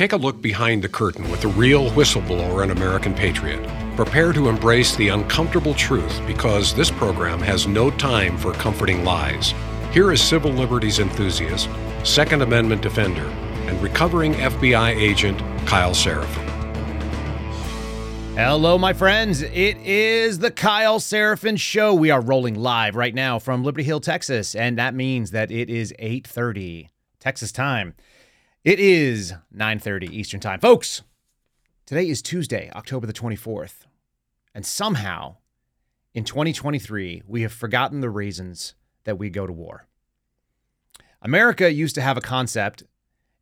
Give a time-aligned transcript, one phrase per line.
[0.00, 3.60] Take a look behind the curtain with the real whistleblower and American patriot.
[3.96, 9.52] Prepare to embrace the uncomfortable truth because this program has no time for comforting lies.
[9.92, 11.68] Here is civil liberties enthusiast,
[12.02, 13.26] Second Amendment defender,
[13.66, 16.48] and recovering FBI agent Kyle Seraphin.
[18.36, 19.42] Hello, my friends.
[19.42, 21.92] It is the Kyle Seraphin Show.
[21.92, 25.68] We are rolling live right now from Liberty Hill, Texas, and that means that it
[25.68, 26.88] is 8:30
[27.18, 27.92] Texas time.
[28.62, 30.60] It is 9:30 Eastern Time.
[30.60, 31.00] Folks,
[31.86, 33.86] today is Tuesday, October the 24th.
[34.54, 35.36] And somehow
[36.12, 39.86] in 2023, we have forgotten the reasons that we go to war.
[41.22, 42.82] America used to have a concept.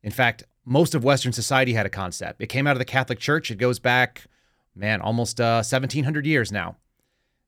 [0.03, 2.41] In fact, most of Western society had a concept.
[2.41, 3.51] It came out of the Catholic Church.
[3.51, 4.27] It goes back,
[4.73, 6.77] man, almost uh, 1700 years now.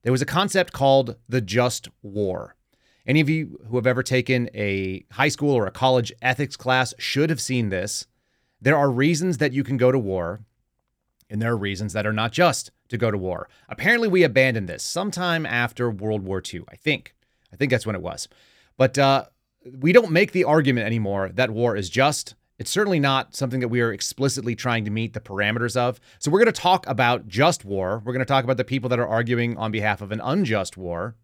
[0.02, 2.58] There was a concept called the just war.
[3.06, 6.94] Any of you who have ever taken a high school or a college ethics class
[7.00, 8.06] should have seen this.
[8.62, 10.42] There are reasons that you can go to war,
[11.30, 13.50] and there are reasons that are not just to go to war.
[13.70, 17.16] Apparently, we abandoned this sometime after World War II, I think.
[17.52, 18.28] I think that's when it was.
[18.78, 19.26] But uh,
[19.80, 22.36] we don't make the argument anymore that war is just.
[22.60, 26.00] It's certainly not something that we are explicitly trying to meet the parameters of.
[26.20, 28.04] So, we're going to talk about just war.
[28.06, 30.78] We're going to talk about the people that are arguing on behalf of an unjust
[30.78, 31.16] war.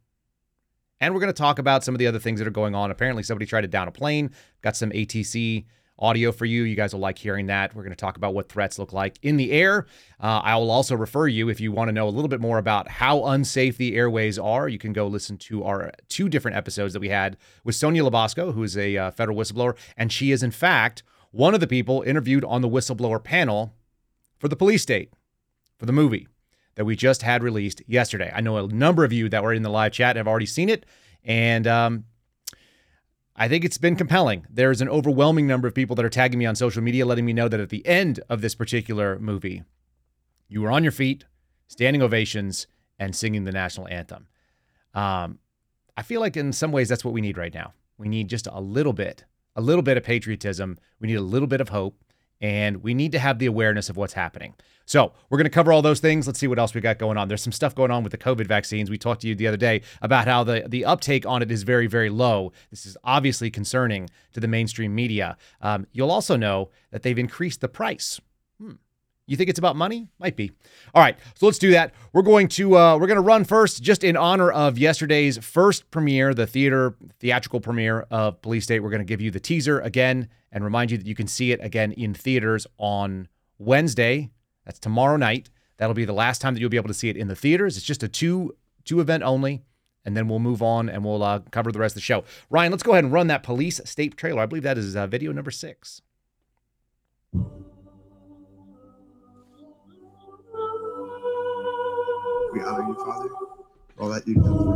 [0.99, 2.91] And we're going to talk about some of the other things that are going on.
[2.91, 4.31] Apparently, somebody tried to down a plane.
[4.61, 5.65] Got some ATC
[5.99, 6.63] audio for you.
[6.63, 7.75] You guys will like hearing that.
[7.75, 9.85] We're going to talk about what threats look like in the air.
[10.19, 12.57] Uh, I will also refer you, if you want to know a little bit more
[12.57, 16.93] about how unsafe the airways are, you can go listen to our two different episodes
[16.93, 19.75] that we had with Sonya LaBosco, who is a uh, federal whistleblower.
[19.95, 23.73] And she is, in fact, one of the people interviewed on the whistleblower panel
[24.39, 25.11] for the police state,
[25.77, 26.27] for the movie
[26.77, 28.31] that we just had released yesterday.
[28.33, 30.69] I know a number of you that were in the live chat have already seen
[30.69, 30.85] it,
[31.23, 32.05] and um,
[33.35, 34.45] I think it's been compelling.
[34.47, 37.33] There's an overwhelming number of people that are tagging me on social media, letting me
[37.33, 39.63] know that at the end of this particular movie,
[40.47, 41.25] you were on your feet,
[41.67, 42.67] standing ovations,
[42.99, 44.27] and singing the national anthem.
[44.93, 45.39] Um,
[45.97, 47.73] I feel like in some ways that's what we need right now.
[47.97, 49.25] We need just a little bit,
[49.55, 50.77] a little bit of patriotism.
[50.99, 52.03] We need a little bit of hope
[52.41, 54.53] and we need to have the awareness of what's happening.
[54.85, 56.27] So, we're going to cover all those things.
[56.27, 57.27] Let's see what else we got going on.
[57.27, 58.89] There's some stuff going on with the COVID vaccines.
[58.89, 61.63] We talked to you the other day about how the, the uptake on it is
[61.63, 62.53] very, very low.
[62.69, 65.35] This is obviously concerning to the mainstream media.
[65.61, 68.21] Um, you'll also know that they've increased the price.
[69.27, 70.07] You think it's about money?
[70.19, 70.53] Might be.
[70.95, 71.93] All right, so let's do that.
[72.13, 75.91] We're going to uh, we're going to run first, just in honor of yesterday's first
[75.91, 78.79] premiere, the theater theatrical premiere of Police State.
[78.79, 81.51] We're going to give you the teaser again and remind you that you can see
[81.51, 83.27] it again in theaters on
[83.59, 84.29] Wednesday.
[84.65, 85.49] That's tomorrow night.
[85.75, 87.75] That'll be the last time that you'll be able to see it in the theaters.
[87.75, 88.55] It's just a two
[88.85, 89.61] two event only,
[90.05, 92.23] and then we'll move on and we'll uh, cover the rest of the show.
[92.49, 94.41] Ryan, let's go ahead and run that Police State trailer.
[94.41, 96.01] I believe that is uh, video number six.
[102.57, 104.73] We honor you, Father, for all that you've done for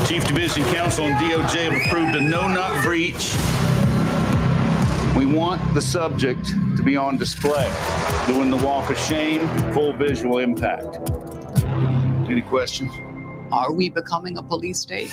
[0.00, 0.08] us.
[0.08, 3.32] Chief Division Counsel and DOJ have approved a no-knock breach.
[5.16, 7.72] We want the subject to be on display,
[8.26, 10.98] doing the walk of shame, full visual impact.
[12.28, 12.92] Any questions?
[13.52, 15.12] Are we becoming a police state?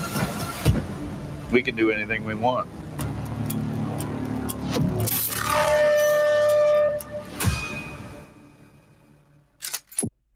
[1.51, 2.69] we can do anything we want.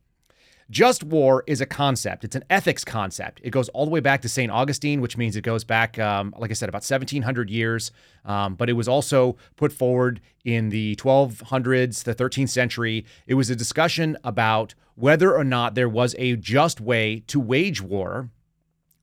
[0.69, 2.23] Just war is a concept.
[2.23, 3.41] It's an ethics concept.
[3.43, 4.51] It goes all the way back to St.
[4.51, 7.91] Augustine, which means it goes back, um, like I said, about 1700 years.
[8.25, 13.05] Um, but it was also put forward in the 1200s, the 13th century.
[13.27, 17.81] It was a discussion about whether or not there was a just way to wage
[17.81, 18.29] war.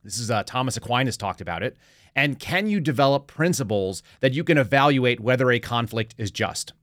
[0.03, 1.77] This is uh, Thomas Aquinas talked about it.
[2.15, 6.73] And can you develop principles that you can evaluate whether a conflict is just?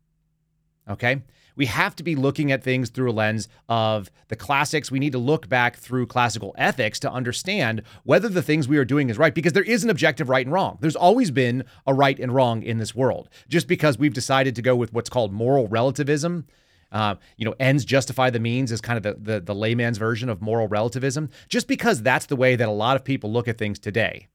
[0.88, 1.22] Okay
[1.58, 4.90] we have to be looking at things through a lens of the classics.
[4.90, 8.84] We need to look back through classical ethics to understand whether the things we are
[8.84, 10.78] doing is right, because there is an objective right and wrong.
[10.81, 13.28] There's always been a right and wrong in this world.
[13.49, 16.46] Just because we've decided to go with what's called moral relativism,
[16.93, 20.28] uh, you know, ends justify the means is kind of the, the the layman's version
[20.28, 21.28] of moral relativism.
[21.49, 24.28] Just because that's the way that a lot of people look at things today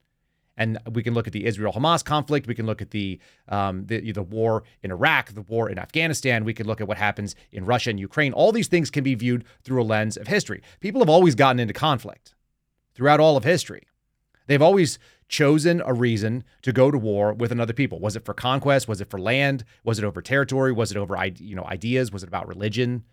[0.58, 2.48] and we can look at the Israel Hamas conflict.
[2.48, 6.46] We can look at the, um, the, the war in Iraq, the war in Afghanistan.
[6.46, 8.34] We can look at what happens in Russia and Ukraine.
[8.34, 10.62] All these things can be viewed through a lens of history.
[10.80, 12.36] People have always gotten into conflict
[12.94, 13.88] throughout all of history.
[14.48, 18.00] They've always chosen a reason to go to war with another people.
[18.00, 18.88] Was it for conquest?
[18.88, 19.64] Was it for land?
[19.84, 20.72] Was it over territory?
[20.72, 22.12] Was it over you know ideas?
[22.12, 23.04] Was it about religion?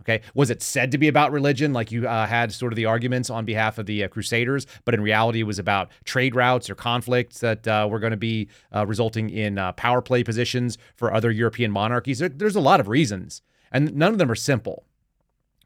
[0.00, 0.20] Okay.
[0.34, 3.30] Was it said to be about religion, like you uh, had sort of the arguments
[3.30, 6.74] on behalf of the uh, Crusaders, but in reality, it was about trade routes or
[6.74, 11.12] conflicts that uh, were going to be uh, resulting in uh, power play positions for
[11.12, 12.18] other European monarchies?
[12.18, 14.84] There, there's a lot of reasons, and none of them are simple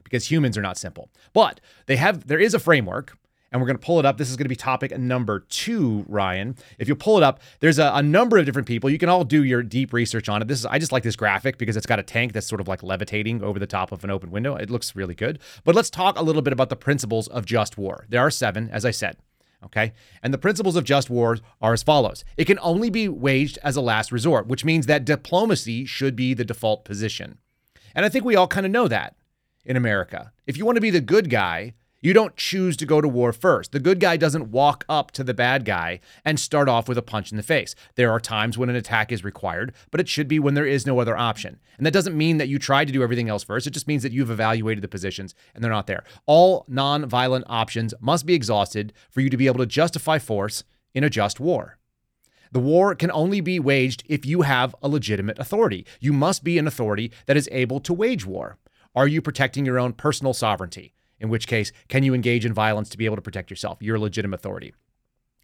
[0.03, 1.09] because humans are not simple.
[1.33, 3.17] But they have there is a framework
[3.51, 4.17] and we're going to pull it up.
[4.17, 6.55] This is going to be topic number two, Ryan.
[6.79, 8.89] If you pull it up, there's a, a, number of different people.
[8.89, 10.47] You can all do your deep research on it.
[10.47, 12.67] This is I just like this graphic because it's got a tank that's sort of
[12.67, 14.55] like levitating over the top of an open window.
[14.55, 15.39] It looks really good.
[15.63, 18.05] But let's talk a little bit about the principles of just war.
[18.09, 19.17] There are seven, as I said.
[19.63, 19.93] Okay.
[20.23, 23.75] And the principles of just war are as follows it can only be waged as
[23.75, 27.37] a last resort, which means that diplomacy should be the default position.
[27.93, 29.15] And I think we all kind of know that
[29.65, 30.31] in America.
[30.47, 33.31] If you want to be the good guy, you don't choose to go to war
[33.31, 33.71] first.
[33.71, 37.03] The good guy doesn't walk up to the bad guy and start off with a
[37.03, 37.75] punch in the face.
[37.95, 40.87] There are times when an attack is required, but it should be when there is
[40.87, 41.59] no other option.
[41.77, 43.67] And that doesn't mean that you tried to do everything else first.
[43.67, 46.03] It just means that you've evaluated the positions and they're not there.
[46.25, 51.03] All non-violent options must be exhausted for you to be able to justify force in
[51.03, 51.77] a just war.
[52.51, 55.85] The war can only be waged if you have a legitimate authority.
[55.99, 58.57] You must be an authority that is able to wage war.
[58.93, 60.93] Are you protecting your own personal sovereignty?
[61.21, 63.99] In which case, can you engage in violence to be able to protect yourself, your
[63.99, 64.73] legitimate authority?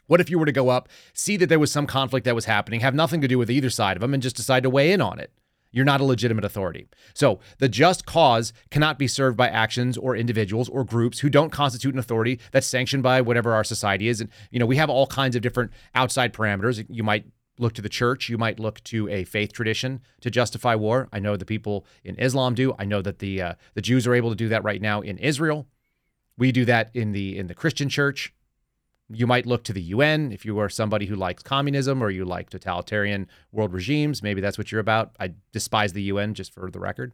[0.07, 2.45] What if you were to go up, see that there was some conflict that was
[2.45, 4.91] happening, have nothing to do with either side of them, and just decide to weigh
[4.91, 5.31] in on it?
[5.71, 6.87] You're not a legitimate authority.
[7.13, 11.51] So, the just cause cannot be served by actions or individuals or groups who don't
[11.51, 14.21] constitute an authority that's sanctioned by whatever our society is.
[14.21, 16.83] And, you know, we have all kinds of different outside parameters.
[16.89, 17.25] You might
[17.59, 18.29] look to the church.
[18.29, 21.07] You might look to a faith tradition to justify war.
[21.11, 22.75] I know the people in Islam do.
[22.77, 25.17] I know that the uh, the Jews are able to do that right now in
[25.17, 25.67] Israel.
[26.37, 28.33] We do that in the in the Christian church.
[29.09, 32.25] You might look to the UN if you are somebody who likes communism or you
[32.25, 34.21] like totalitarian world regimes.
[34.21, 35.15] Maybe that's what you're about.
[35.19, 37.13] I despise the UN, just for the record.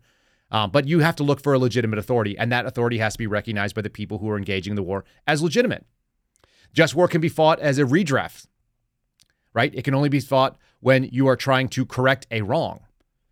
[0.50, 3.17] Um, but you have to look for a legitimate authority, and that authority has to
[3.19, 5.85] be recognized by the people who are engaging in the war as legitimate.
[6.73, 8.47] Just war can be fought as a redress
[9.53, 9.74] right?
[9.74, 12.81] It can only be fought when you are trying to correct a wrong.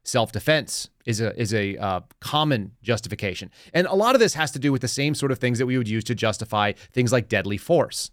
[0.04, 4.52] Self defense is a is a uh, common justification, and a lot of this has
[4.52, 7.12] to do with the same sort of things that we would use to justify things
[7.12, 8.10] like deadly force.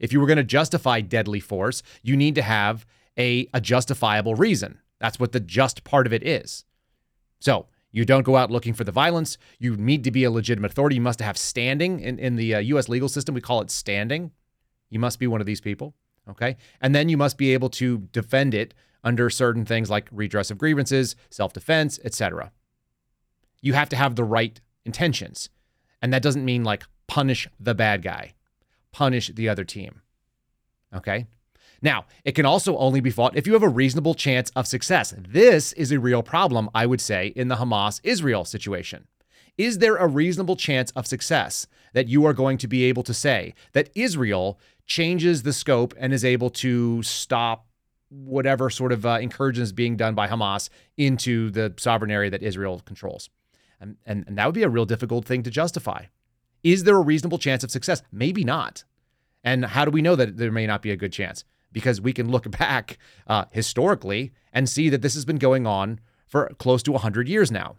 [0.00, 2.84] If you were going to justify deadly force, you need to have
[3.16, 4.80] a, a justifiable reason.
[4.98, 6.64] That's what the just part of it is.
[7.38, 9.36] So You don't go out looking for the violence.
[9.58, 10.96] You need to be a legitimate authority.
[10.96, 12.88] You must have standing in, in the uh, U.S.
[12.88, 13.34] legal system.
[13.34, 14.30] We call it standing.
[14.90, 15.94] You must be one of these people.
[16.30, 16.56] Okay.
[16.80, 20.58] And then you must be able to defend it under certain things like redress of
[20.58, 22.52] grievances, self defense, etc.
[23.60, 25.50] You have to have the right intentions.
[26.02, 28.34] And that doesn't mean like punish the bad guy,
[28.92, 30.02] punish the other team.
[30.94, 31.26] Okay.
[31.82, 35.14] Now, it can also only be fought if you have a reasonable chance of success.
[35.16, 39.06] This is a real problem, I would say, in the Hamas Israel situation.
[39.56, 43.14] Is there a reasonable chance of success that you are going to be able to
[43.14, 44.58] say that Israel
[44.90, 47.68] changes the scope and is able to stop
[48.08, 52.42] whatever sort of uh, incursion is being done by Hamas into the sovereign area that
[52.42, 53.30] Israel controls?
[53.80, 56.06] And, and, and that would be a real difficult thing to justify.
[56.64, 58.02] Is there a reasonable chance of success?
[58.10, 58.82] Maybe not.
[59.44, 61.44] And how do we know that there may not be a good chance?
[61.70, 66.00] Because we can look back uh, historically and see that this has been going on
[66.26, 67.76] for close to 100 years now.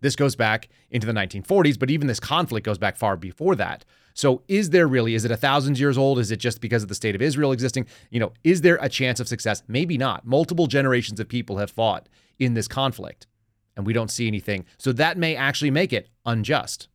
[0.00, 3.84] This goes back into the 1940s, but even this conflict goes back far before that.
[4.18, 6.18] So, is there really, is it a thousand years old?
[6.18, 7.86] Is it just because of the state of Israel existing?
[8.10, 9.62] You know, is there a chance of success?
[9.68, 10.26] Maybe not.
[10.26, 13.28] Multiple generations of people have fought in this conflict,
[13.76, 14.64] and we don't see anything.
[14.76, 16.88] So, that may actually make it unjust.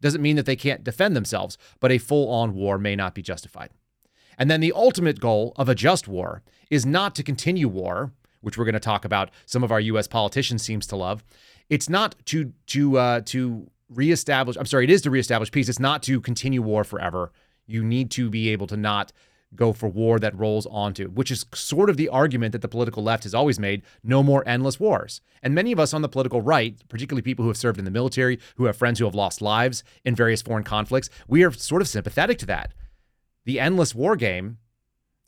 [0.00, 3.22] Doesn't mean that they can't defend themselves, but a full on war may not be
[3.22, 3.70] justified.
[4.36, 8.58] And then the ultimate goal of a just war is not to continue war, which
[8.58, 9.30] we're going to talk about.
[9.44, 10.08] Some of our U.S.
[10.08, 11.22] politicians seems to love.
[11.70, 14.56] It's not to to uh, to reestablish.
[14.56, 15.68] I'm sorry, it is to reestablish peace.
[15.68, 17.32] It's not to continue war forever.
[17.66, 19.12] You need to be able to not
[19.54, 23.02] go for war that rolls onto, which is sort of the argument that the political
[23.02, 25.20] left has always made no more endless wars.
[25.42, 27.90] And many of us on the political right, particularly people who have served in the
[27.90, 31.82] military, who have friends who have lost lives in various foreign conflicts, we are sort
[31.82, 32.74] of sympathetic to that.
[33.44, 34.58] The endless war game,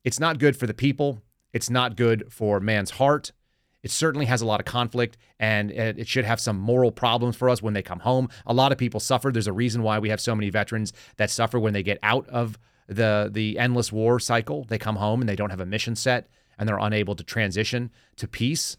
[0.05, 1.23] it's not good for the people,
[1.53, 3.33] it's not good for man's heart.
[3.83, 7.49] It certainly has a lot of conflict and it should have some moral problems for
[7.49, 8.29] us when they come home.
[8.47, 9.31] A lot of people suffer.
[9.31, 12.29] There's a reason why we have so many veterans that suffer when they get out
[12.29, 12.59] of
[12.89, 14.65] the the endless war cycle.
[14.65, 17.91] They come home and they don't have a mission set and they're unable to transition
[18.17, 18.77] to peace.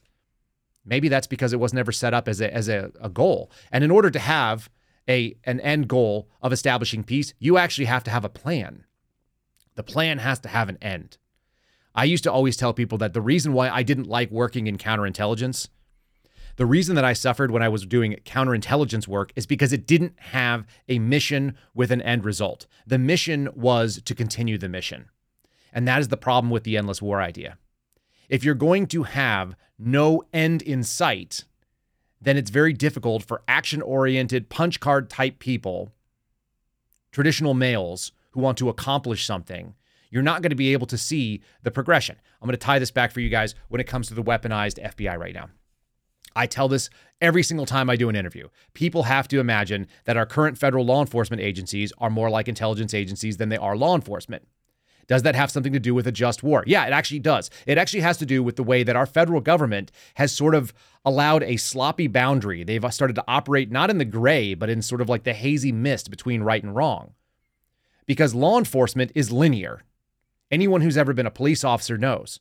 [0.83, 3.51] Maybe that's because it was never set up as a as a, a goal.
[3.71, 4.69] And in order to have
[5.07, 8.83] a an end goal of establishing peace, you actually have to have a plan.
[9.75, 11.18] The plan has to have an end.
[11.99, 14.77] I used to always tell people that the reason why I didn't like working in
[14.77, 15.67] counterintelligence
[16.59, 20.19] the reason that I suffered when I was doing counterintelligence work is because it didn't
[20.19, 22.67] have a mission with an end result.
[22.85, 25.07] The mission was to continue the mission.
[25.71, 27.57] And that is the problem with the endless war idea.
[28.27, 31.45] If you're going to have no end in sight,
[32.19, 35.93] then it's very difficult for action oriented, punch card type people,
[37.13, 39.75] traditional males who want to accomplish something.
[40.09, 42.17] You're not going to be able to see the progression.
[42.41, 44.83] I'm going to tie this back for you guys when it comes to the weaponized
[44.83, 45.49] FBI right now.
[46.35, 46.89] I tell this
[47.21, 48.47] every single time I do an interview.
[48.73, 52.93] People have to imagine that our current federal law enforcement agencies are more like intelligence
[52.93, 54.47] agencies than they are law enforcement.
[55.07, 56.63] Does that have something to do with a just war?
[56.67, 57.49] Yeah, it actually does.
[57.65, 60.71] It actually has to do with the way that our federal government has sort of
[61.03, 62.63] allowed a sloppy boundary.
[62.63, 65.33] They've uh, started to operate not in the gray, but in sort of like the
[65.33, 67.13] hazy mist between right and wrong.
[68.05, 69.81] Because law enforcement is linear.
[70.51, 72.39] Anyone who's ever been a police officer knows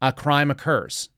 [0.00, 1.08] a crime occurs,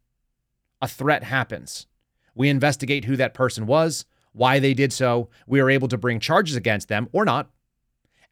[0.80, 1.87] a threat happens
[2.35, 5.28] we investigate who that person was, why they did so.
[5.47, 7.50] We are able to bring charges against them or not.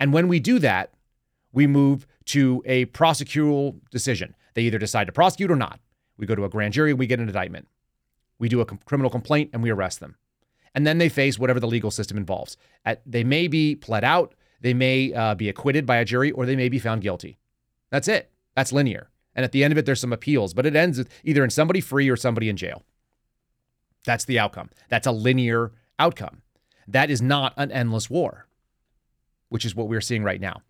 [0.01, 0.95] And when we do that,
[1.53, 4.35] we move to a prosecutorial decision.
[4.55, 5.81] They either decide to prosecute or not.
[6.17, 7.69] We go to a grand jury, we get an indictment.
[8.39, 10.17] We do a criminal complaint and we arrest them.
[10.75, 12.57] And then they face whatever the legal system involves.
[12.85, 16.47] At, they may be pled out, they may uh, be acquitted by a jury, or
[16.47, 17.39] they may be found guilty.
[17.91, 18.31] That's it.
[18.55, 19.11] That's linear.
[19.35, 21.81] And at the end of it, there's some appeals, but it ends either in somebody
[21.81, 22.83] free or somebody in jail.
[24.05, 24.71] That's the outcome.
[24.89, 26.43] That's a linear outcome.
[26.87, 28.49] That is not an endless war,
[29.49, 30.63] which is what we're seeing right now.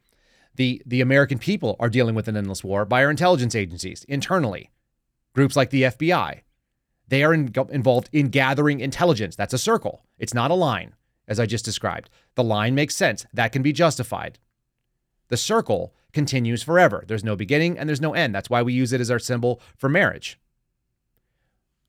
[0.56, 4.70] The, the American people are dealing with an endless war by our intelligence agencies internally,
[5.32, 6.40] groups like the FBI.
[7.06, 9.36] They are in, involved in gathering intelligence.
[9.36, 10.94] That's a circle, it's not a line,
[11.28, 12.10] as I just described.
[12.34, 14.38] The line makes sense, that can be justified.
[15.28, 17.04] The circle continues forever.
[17.06, 18.34] There's no beginning and there's no end.
[18.34, 20.38] That's why we use it as our symbol for marriage.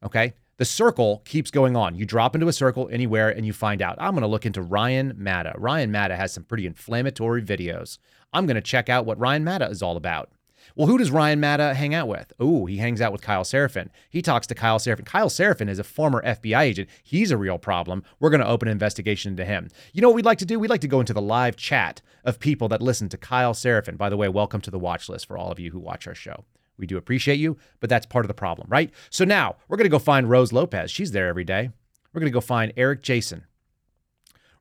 [0.03, 0.33] Okay?
[0.59, 1.95] the circle keeps going on.
[1.95, 3.95] You drop into a circle anywhere and you find out.
[3.97, 5.53] I'm going to look into Ryan Matta.
[5.57, 7.97] Ryan Matta has some pretty inflammatory videos.
[8.33, 10.29] I'm going to check out what Ryan Matta is all about.
[10.75, 12.31] Well, who does Ryan Matta hang out with?
[12.39, 13.89] Oh, he hangs out with Kyle Seraphin.
[14.09, 15.05] He talks to Kyle Seraphin.
[15.05, 16.89] Kyle Seraphin is a former FBI agent.
[17.03, 18.03] He's a real problem.
[18.19, 19.69] We're going to open an investigation into him.
[19.93, 20.59] You know what we'd like to do?
[20.59, 23.97] We'd like to go into the live chat of people that listen to Kyle Seraphin.
[23.97, 26.15] By the way, welcome to the watch list for all of you who watch our
[26.15, 26.45] show.
[26.77, 28.91] We do appreciate you, but that's part of the problem, right?
[29.09, 30.89] So now we're going to go find Rose Lopez.
[30.91, 31.71] She's there every day.
[32.13, 33.45] We're going to go find Eric Jason.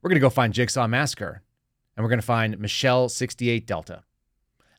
[0.01, 1.43] We're going to go find Jigsaw Massacre.
[1.95, 4.03] And we're going to find Michelle 68 Delta.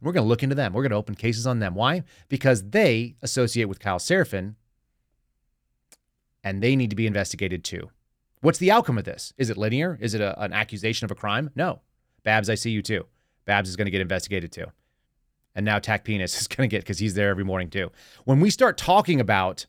[0.01, 0.73] And we're going to look into them.
[0.73, 1.75] We're going to open cases on them.
[1.75, 2.03] Why?
[2.29, 4.55] Because they associate with Kyle Seraphin
[6.43, 7.91] and they need to be investigated too.
[8.41, 9.35] What's the outcome of this?
[9.37, 9.99] Is it linear?
[10.01, 11.51] Is it a, an accusation of a crime?
[11.55, 11.81] No.
[12.23, 13.07] Babs, I see you too.
[13.45, 14.67] Babs is going to get investigated too.
[15.55, 17.91] And now Tack Penis is going to get because he's there every morning too.
[18.25, 19.67] When we start talking about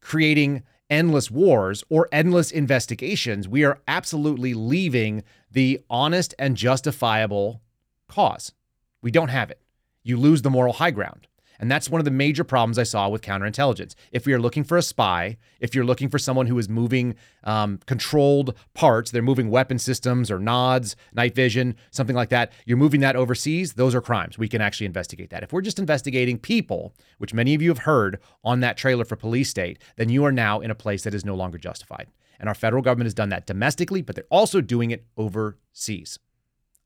[0.00, 7.60] creating endless wars or endless investigations, we are absolutely leaving the honest and justifiable
[8.06, 8.52] cause.
[9.02, 9.60] We don't have it.
[10.02, 11.28] You lose the moral high ground.
[11.60, 13.94] And that's one of the major problems I saw with counterintelligence.
[14.12, 17.16] If we are looking for a spy, if you're looking for someone who is moving
[17.42, 22.76] um, controlled parts, they're moving weapon systems or nods, night vision, something like that, you're
[22.76, 24.38] moving that overseas, those are crimes.
[24.38, 25.42] We can actually investigate that.
[25.42, 29.16] If we're just investigating people, which many of you have heard on that trailer for
[29.16, 32.06] Police State, then you are now in a place that is no longer justified.
[32.38, 36.20] And our federal government has done that domestically, but they're also doing it overseas,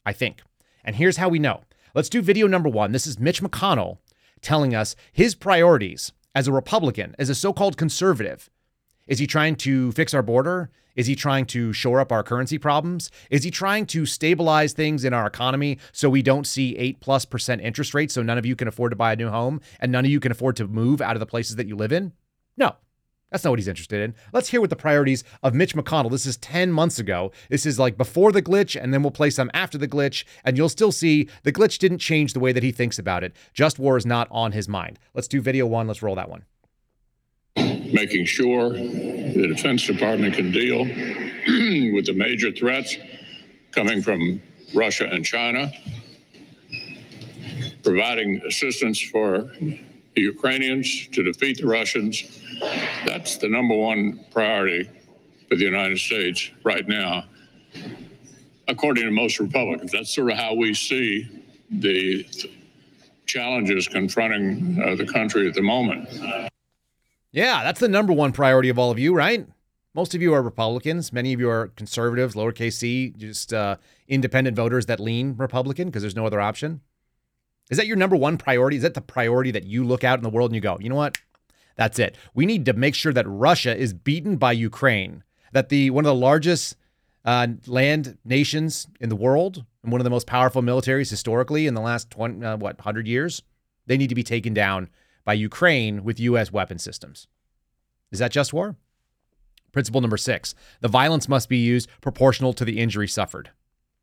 [0.07, 0.41] I think.
[0.83, 1.63] And here's how we know.
[1.95, 2.93] Let's do video number one.
[2.93, 3.99] This is Mitch McConnell
[4.41, 8.49] telling us his priorities as a Republican, as a so called conservative.
[9.07, 10.71] Is he trying to fix our border?
[10.97, 13.11] Is he trying to shore up our currency problems?
[13.29, 17.27] Is he trying to stabilize things in our economy so we don't see 8 plus
[17.27, 19.93] percent interest rates so none of you can afford to buy a new home and
[19.93, 22.13] none of you can afford to move out of the places that you live in?
[22.57, 22.77] No.
[23.33, 24.15] That's not what he's interested in.
[24.35, 26.11] Let's hear what the priorities of Mitch McConnell.
[26.11, 27.33] This is 10 months ago.
[27.49, 30.59] This is like before the glitch, and then we'll play some after the glitch, and
[30.59, 33.35] you'll still see the glitch didn't change the way that he thinks about it.
[33.55, 34.99] Just war is not on his mind.
[35.15, 35.87] Let's do video one.
[35.87, 36.45] Let's roll that one.
[37.57, 40.85] Making sure the Defense Department can deal
[41.95, 42.99] with the major threats
[43.71, 44.43] coming from
[44.75, 45.73] Russia and China,
[47.83, 49.51] providing assistance for
[50.15, 52.43] the Ukrainians to defeat the Russians
[53.07, 54.89] that's the number one priority
[55.49, 57.25] for the United States right now,
[58.69, 59.93] according to most Republicans.
[59.93, 61.29] That's sort of how we see
[61.71, 62.27] the
[63.27, 66.09] challenges confronting uh, the country at the moment.
[67.33, 69.47] Yeah, that's the number one priority of all of you, right?
[69.95, 71.13] Most of you are Republicans.
[71.13, 73.77] Many of you are conservatives, lowercase c, just uh,
[74.09, 76.81] independent voters that lean Republican because there's no other option.
[77.73, 78.77] Is that your number one priority?
[78.77, 80.91] Is that the priority that you look out in the world and you go, you
[80.91, 81.17] know what?
[81.75, 82.19] That's it.
[82.35, 86.11] We need to make sure that Russia is beaten by Ukraine, that the one of
[86.11, 86.77] the largest
[87.25, 91.73] uh, land nations in the world and one of the most powerful militaries historically in
[91.73, 93.43] the last 20, uh, what, 100 years,
[93.87, 94.91] they need to be taken down
[95.25, 96.53] by Ukraine with U.S.
[96.53, 97.27] weapon systems.
[98.11, 98.77] Is that just war?
[99.73, 103.49] Principle number six the violence must be used proportional to the injury suffered.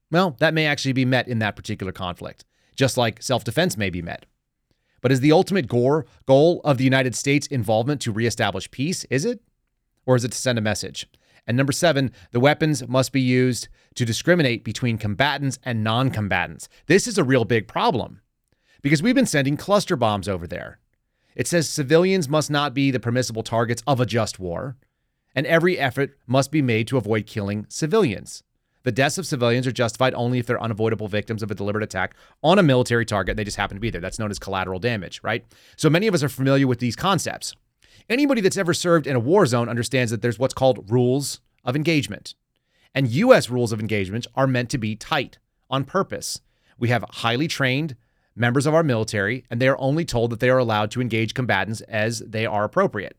[0.09, 2.45] Well, that may actually be met in that particular conflict,
[2.79, 4.25] just like self defense may be met.
[5.01, 9.03] But is the ultimate gore, goal of the United States involvement to reestablish peace?
[9.09, 9.41] Is it?
[10.05, 11.05] Or is it to send a message?
[11.45, 16.69] And number seven, the weapons must be used to discriminate between combatants and non combatants.
[16.87, 18.21] This is a real big problem
[18.81, 20.79] because we've been sending cluster bombs over there.
[21.35, 24.77] It says civilians must not be the permissible targets of a just war,
[25.35, 28.41] and every effort must be made to avoid killing civilians.
[28.83, 32.15] The deaths of civilians are justified only if they're unavoidable victims of a deliberate attack
[32.43, 34.01] on a military target they just happen to be there.
[34.01, 35.45] That's known as collateral damage, right?
[35.75, 37.55] So many of us are familiar with these concepts.
[38.09, 41.75] Anybody that's ever served in a war zone understands that there's what's called rules of
[41.75, 42.33] engagement.
[42.95, 45.37] And US rules of engagement are meant to be tight
[45.69, 46.41] on purpose.
[46.79, 47.95] We have highly trained
[48.35, 51.33] members of our military, and they are only told that they are allowed to engage
[51.33, 53.17] combatants as they are appropriate.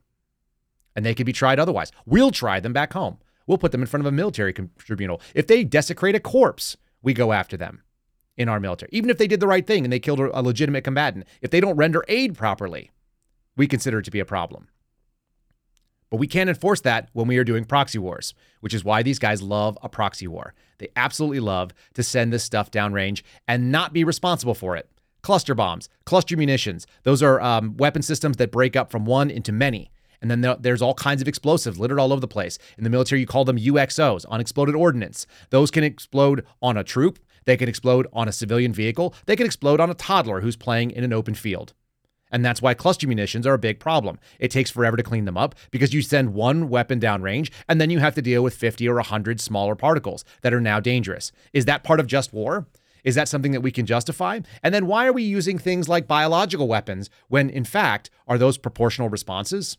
[0.97, 1.93] And they can be tried otherwise.
[2.07, 3.19] We'll try them back home.
[3.51, 5.21] We'll put them in front of a military tribunal.
[5.35, 7.83] If they desecrate a corpse, we go after them
[8.37, 8.91] in our military.
[8.93, 11.59] Even if they did the right thing and they killed a legitimate combatant, if they
[11.59, 12.93] don't render aid properly,
[13.57, 14.69] we consider it to be a problem.
[16.11, 19.19] But we can't enforce that when we are doing proxy wars, which is why these
[19.19, 20.55] guys love a proxy war.
[20.79, 24.89] They absolutely love to send this stuff downrange and not be responsible for it.
[25.23, 29.51] Cluster bombs, cluster munitions, those are um, weapon systems that break up from one into
[29.51, 29.91] many.
[30.23, 32.59] And then there's all kinds of explosives littered all over the place.
[32.77, 35.27] In the military, you call them UXOs, unexploded ordnance.
[35.51, 39.47] Those can explode on a troop, they can explode on a civilian vehicle, they can
[39.47, 41.73] explode on a toddler who's playing in an open field.
[42.31, 44.19] And that's why cluster munitions are a big problem.
[44.39, 47.91] It takes forever to clean them up because you send one weapon downrange and then
[47.91, 51.33] you have to deal with 50 or 100 smaller particles that are now dangerous.
[51.53, 52.67] Is that part of just war?
[53.03, 54.41] Is that something that we can justify?
[54.63, 58.59] And then why are we using things like biological weapons when, in fact, are those
[58.59, 59.79] proportional responses?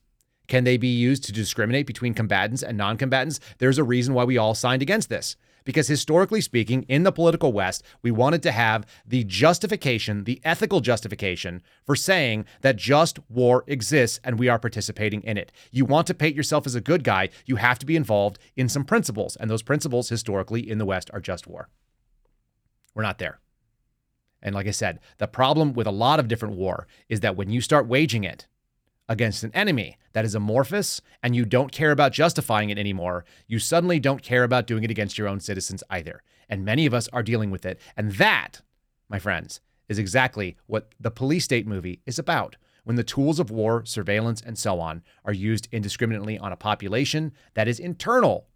[0.51, 3.39] Can they be used to discriminate between combatants and non combatants?
[3.59, 7.53] There's a reason why we all signed against this Because historically speaking, in the political
[7.53, 13.63] West, we wanted to have the justification, the ethical justification for saying that just war
[13.65, 15.53] exists and we are participating in it.
[15.71, 18.67] You want to paint yourself as a good guy, you have to be involved in
[18.67, 19.37] some principles.
[19.37, 21.69] And those principles historically in the West are just war.
[22.93, 23.39] We're not there.
[24.41, 27.49] And like I said, the problem with a lot of different war is that when
[27.51, 28.47] you start waging it
[29.09, 33.59] against an enemy that is amorphous and you don't care about justifying it anymore, you
[33.59, 36.21] suddenly don't care about doing it against your own citizens either.
[36.49, 37.79] And many of us are dealing with it.
[37.95, 38.61] And that,
[39.09, 42.55] my friends, is exactly what the police state movie is about.
[42.83, 47.31] When the tools of war, surveillance, and so on are used indiscriminately on a population
[47.53, 48.47] that is internal,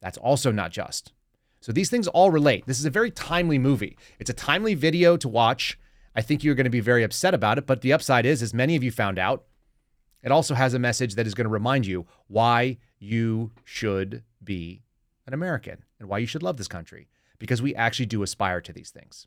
[0.00, 1.12] that's also not just.
[1.60, 2.66] So these things all relate.
[2.66, 3.96] This is a very timely movie.
[4.18, 5.78] It's a timely video to watch.
[6.14, 8.52] I think you're going to be very upset about it, but the upside is, as
[8.52, 9.44] many of you found out,
[10.24, 14.82] it also has a message that is going to remind you why you should be
[15.26, 17.08] an American and why you should love this country
[17.38, 19.26] because we actually do aspire to these things.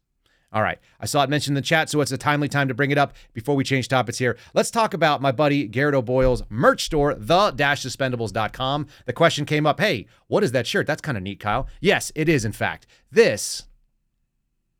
[0.53, 0.79] All right.
[0.99, 2.97] I saw it mentioned in the chat, so it's a timely time to bring it
[2.97, 4.38] up before we change topics here.
[4.53, 8.88] Let's talk about my buddy Garrett O'Boyle's merch store, the-suspendables.com.
[9.05, 10.88] The question came up, hey, what is that shirt?
[10.88, 11.67] That's kind of neat, Kyle.
[11.81, 12.88] Yes, it is, in fact.
[13.12, 13.67] This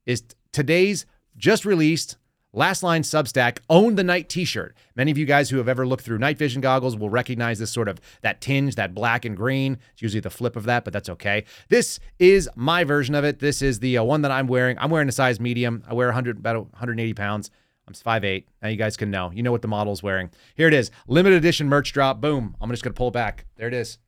[0.06, 2.17] is today's just released
[2.58, 4.76] Last Line Substack Own the Night t-shirt.
[4.96, 7.70] Many of you guys who have ever looked through night vision goggles will recognize this
[7.70, 9.78] sort of that tinge, that black and green.
[9.93, 11.43] It's usually the flip of that, but that's okay.
[11.70, 13.38] This is my version of it.
[13.38, 14.76] This is the uh, one that I'm wearing.
[14.80, 15.84] I'm wearing a size medium.
[15.88, 17.52] I wear 100 about 180 pounds.
[17.88, 18.46] I'm 5'8".
[18.63, 19.30] Now you guys can know.
[19.30, 20.32] You know what the model's wearing.
[20.56, 20.89] Here it is.
[21.08, 22.22] Limited edition merch drop.
[22.22, 22.56] Boom.
[22.60, 23.46] I'm just going to pull it back.
[23.58, 24.00] There it is.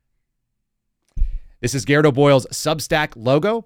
[1.62, 3.66] This is Garrett O'Boyle's Substack logo,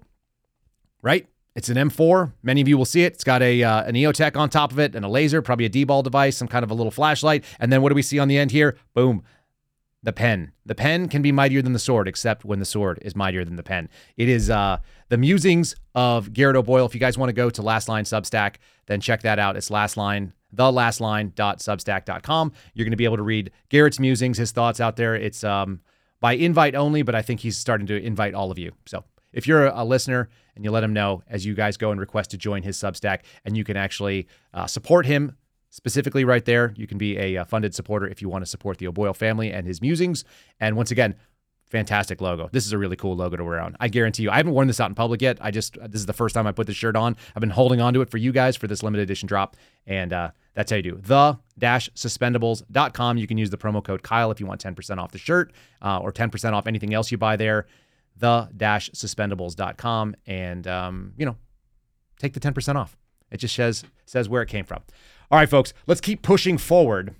[1.00, 1.26] right?
[1.54, 2.32] It's an M4.
[2.42, 3.12] Many of you will see it.
[3.14, 5.70] It's got a uh, an EOTech on top of it and a laser, probably a
[5.70, 7.44] DBAL device, some kind of a little flashlight.
[7.60, 8.76] And then what do we see on the end here?
[8.92, 9.22] Boom.
[10.02, 10.52] The pen.
[10.66, 13.56] The pen can be mightier than the sword, except when the sword is mightier than
[13.56, 13.88] the pen.
[14.16, 16.84] It is uh, the musings of Garrett O'Boyle.
[16.84, 19.56] If you guys want to go to Last Line Substack, then check that out.
[19.56, 22.52] It's Last Line, thelastline.substack.com.
[22.74, 25.14] You're going to be able to read Garrett's musings, his thoughts out there.
[25.14, 25.80] It's um,
[26.20, 28.72] by invite only, but I think he's starting to invite all of you.
[28.84, 32.00] So if you're a listener and you let him know as you guys go and
[32.00, 35.36] request to join his Substack, and you can actually uh, support him
[35.70, 36.72] specifically right there.
[36.76, 39.52] You can be a, uh, funded supporter if you want to support the O'Boyle family
[39.52, 40.24] and his musings.
[40.60, 41.16] And once again,
[41.66, 42.48] fantastic logo.
[42.52, 43.76] This is a really cool logo to wear on.
[43.80, 44.30] I guarantee you.
[44.30, 45.38] I haven't worn this out in public yet.
[45.40, 47.16] I just this is the first time I put this shirt on.
[47.34, 50.12] I've been holding on to it for you guys for this limited edition drop, and
[50.12, 51.00] uh, that's how you do.
[51.02, 53.18] The dash suspendables.com.
[53.18, 55.98] You can use the promo code Kyle if you want 10% off the shirt uh,
[55.98, 57.66] or 10% off anything else you buy there
[58.16, 61.36] the-suspendables.com and um, you know
[62.18, 62.96] take the 10% off.
[63.30, 64.82] It just says says where it came from.
[65.30, 67.14] All right folks let's keep pushing forward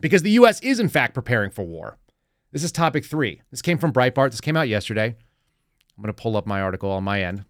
[0.00, 1.98] because the us is in fact preparing for war.
[2.52, 3.42] This is topic three.
[3.50, 4.30] This came from breitbart.
[4.30, 5.16] This came out yesterday.
[5.96, 7.44] I'm going to pull up my article on my end.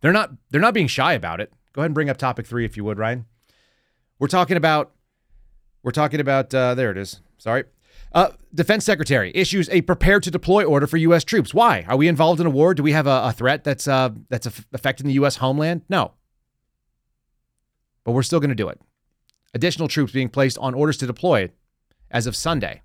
[0.00, 1.52] They're not they're not being shy about it.
[1.72, 3.26] Go ahead and bring up topic three if you would ryan.
[4.18, 4.92] We're talking about
[5.82, 7.20] we're talking about uh, there it is.
[7.38, 7.64] Sorry
[8.12, 11.24] uh, Defense Secretary issues a prepare to deploy order for U.S.
[11.24, 11.52] troops.
[11.52, 11.84] Why?
[11.88, 12.74] Are we involved in a war?
[12.74, 15.36] Do we have a, a threat that's uh, that's affecting the U.S.
[15.36, 15.82] homeland?
[15.88, 16.12] No.
[18.04, 18.80] But we're still going to do it.
[19.54, 21.50] Additional troops being placed on orders to deploy
[22.10, 22.82] as of Sunday.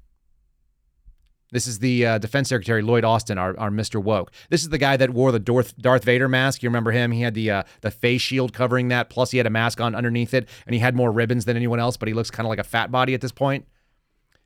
[1.53, 4.01] This is the uh, Defense Secretary Lloyd Austin, our, our Mr.
[4.01, 4.31] Woke.
[4.49, 6.63] This is the guy that wore the Darth, Darth Vader mask.
[6.63, 7.11] You remember him?
[7.11, 9.93] He had the uh, the face shield covering that, plus he had a mask on
[9.93, 11.95] underneath it, and he had more ribbons than anyone else.
[11.95, 13.67] But he looks kind of like a fat body at this point.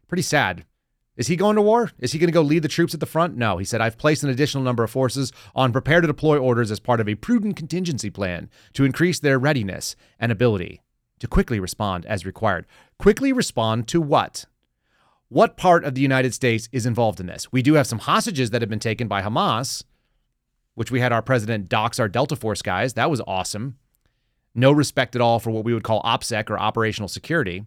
[0.08, 0.66] Pretty sad.
[1.16, 1.92] Is he going to war?
[2.00, 3.36] Is he going to go lead the troops at the front?
[3.36, 3.58] No.
[3.58, 6.80] He said, I've placed an additional number of forces on prepare to deploy orders as
[6.80, 10.82] part of a prudent contingency plan to increase their readiness and ability
[11.20, 12.68] to quickly respond as required.
[13.00, 14.46] Quickly respond to what?
[15.30, 17.52] What part of the United States is involved in this?
[17.52, 19.84] We do have some hostages that have been taken by Hamas,
[20.76, 22.94] which we had our president dox our Delta Force guys.
[22.94, 23.78] That was awesome.
[24.54, 27.66] No respect at all for what we would call OPSEC or operational security.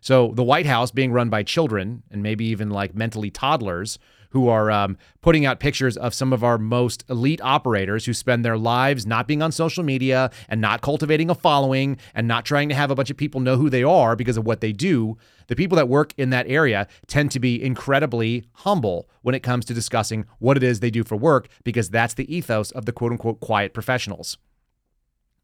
[0.00, 3.98] So the White House being run by children and maybe even like mentally toddlers
[4.30, 8.44] who are um, putting out pictures of some of our most elite operators who spend
[8.44, 12.68] their lives not being on social media and not cultivating a following and not trying
[12.68, 15.16] to have a bunch of people know who they are because of what they do.
[15.46, 19.64] The people that work in that area tend to be incredibly humble when it comes
[19.66, 22.92] to discussing what it is they do for work because that's the ethos of the
[22.92, 24.36] quote unquote quiet professionals.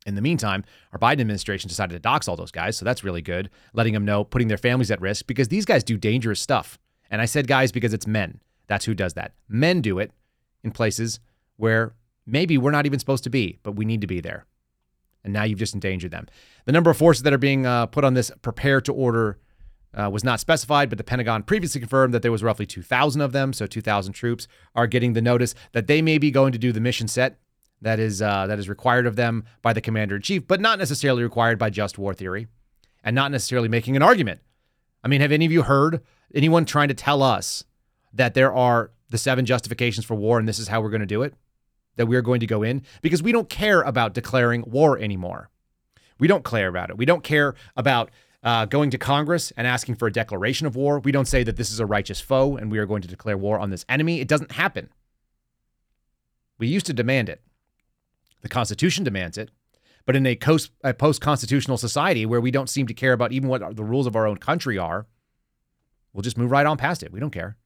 [0.06, 3.22] In the meantime, our Biden administration decided to dox all those guys, so that's really
[3.22, 6.78] good, letting them know, putting their families at risk because these guys do dangerous stuff.
[7.10, 8.40] And I said guys because it's men.
[8.66, 9.32] That's who does that.
[9.48, 10.12] Men do it
[10.62, 11.20] in places
[11.56, 11.94] where
[12.26, 14.44] maybe we're not even supposed to be, but we need to be there.
[15.22, 16.26] And now you've just endangered them.
[16.66, 19.38] The number of forces that are being uh, put on this prepare to order
[19.94, 23.32] uh, was not specified, but the Pentagon previously confirmed that there was roughly 2,000 of
[23.32, 23.52] them.
[23.52, 26.80] So 2,000 troops are getting the notice that they may be going to do the
[26.80, 27.38] mission set
[27.82, 30.78] that is uh, that is required of them by the commander in chief, but not
[30.78, 32.46] necessarily required by just war theory,
[33.02, 34.40] and not necessarily making an argument.
[35.02, 36.02] I mean, have any of you heard
[36.34, 37.64] anyone trying to tell us
[38.12, 41.06] that there are the seven justifications for war and this is how we're going to
[41.06, 41.34] do it?
[41.96, 45.50] That we're going to go in because we don't care about declaring war anymore.
[46.18, 46.96] We don't care about it.
[46.96, 48.10] We don't care about
[48.42, 50.98] uh, going to Congress and asking for a declaration of war.
[50.98, 53.36] We don't say that this is a righteous foe and we are going to declare
[53.36, 54.20] war on this enemy.
[54.20, 54.90] It doesn't happen.
[56.58, 57.40] We used to demand it.
[58.44, 59.50] The Constitution demands it.
[60.04, 60.70] But in a, post
[61.22, 64.26] constitutional society where we don't seem to care about even what the rules of our
[64.26, 65.06] own country are,
[66.12, 67.10] we'll just move right on past it.
[67.10, 67.56] We don't care.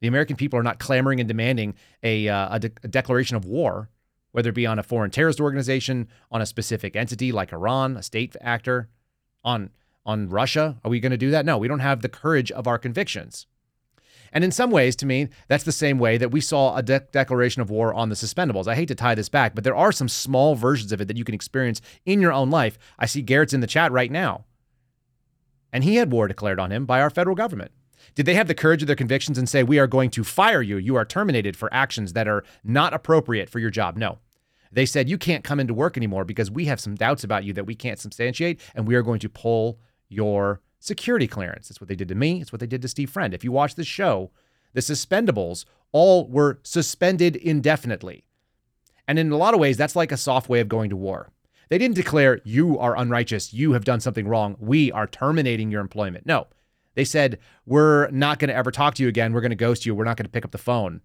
[0.00, 3.44] The American people are not clamoring and demanding a, uh, a, de- a declaration of
[3.44, 3.90] war,
[4.32, 8.02] whether it be on a foreign terrorist organization, on a specific entity like Iran, a
[8.02, 8.88] state actor,
[9.44, 9.70] on
[10.06, 10.78] on Russia.
[10.82, 11.46] Are we going to do that?
[11.46, 13.46] No, we don't have the courage of our convictions.
[14.34, 17.06] And in some ways, to me, that's the same way that we saw a de-
[17.12, 18.66] declaration of war on the suspendables.
[18.66, 21.16] I hate to tie this back, but there are some small versions of it that
[21.16, 22.76] you can experience in your own life.
[22.98, 24.44] I see Garrett's in the chat right now.
[25.72, 27.70] And he had war declared on him by our federal government.
[28.14, 30.62] Did they have the courage of their convictions and say, We are going to fire
[30.62, 30.76] you?
[30.76, 33.96] You are terminated for actions that are not appropriate for your job?
[33.96, 34.18] No.
[34.70, 37.52] They said, You can't come into work anymore because we have some doubts about you
[37.54, 41.68] that we can't substantiate, and we are going to pull your security clearance.
[41.68, 42.40] That's what they did to me.
[42.40, 43.32] It's what they did to Steve Friend.
[43.32, 44.30] If you watch the show,
[44.74, 48.24] the suspendables all were suspended indefinitely.
[49.08, 51.30] And in a lot of ways, that's like a soft way of going to war.
[51.70, 55.80] They didn't declare, you are unrighteous, you have done something wrong, we are terminating your
[55.80, 56.26] employment.
[56.26, 56.46] No.
[56.94, 59.86] They said, we're not going to ever talk to you again, we're going to ghost
[59.86, 61.00] you, we're not going to pick up the phone.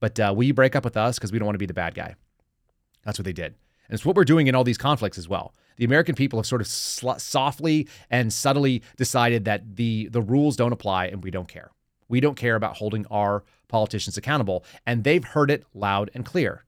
[0.00, 1.18] But uh, will you break up with us?
[1.18, 2.14] Because we don't want to be the bad guy.
[3.04, 3.54] That's what they did.
[3.88, 5.54] And it's what we're doing in all these conflicts as well.
[5.78, 10.56] The American people have sort of sl- softly and subtly decided that the the rules
[10.56, 11.70] don't apply and we don't care.
[12.08, 16.64] We don't care about holding our politicians accountable, and they've heard it loud and clear.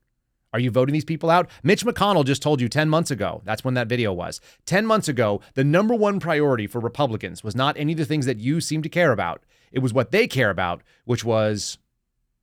[0.53, 1.49] Are you voting these people out?
[1.62, 3.40] Mitch McConnell just told you 10 months ago.
[3.44, 4.40] That's when that video was.
[4.66, 8.27] 10 months ago, the number one priority for Republicans was not any of the things
[8.27, 9.44] that you seem to care about.
[9.70, 11.79] It was what they care about, which was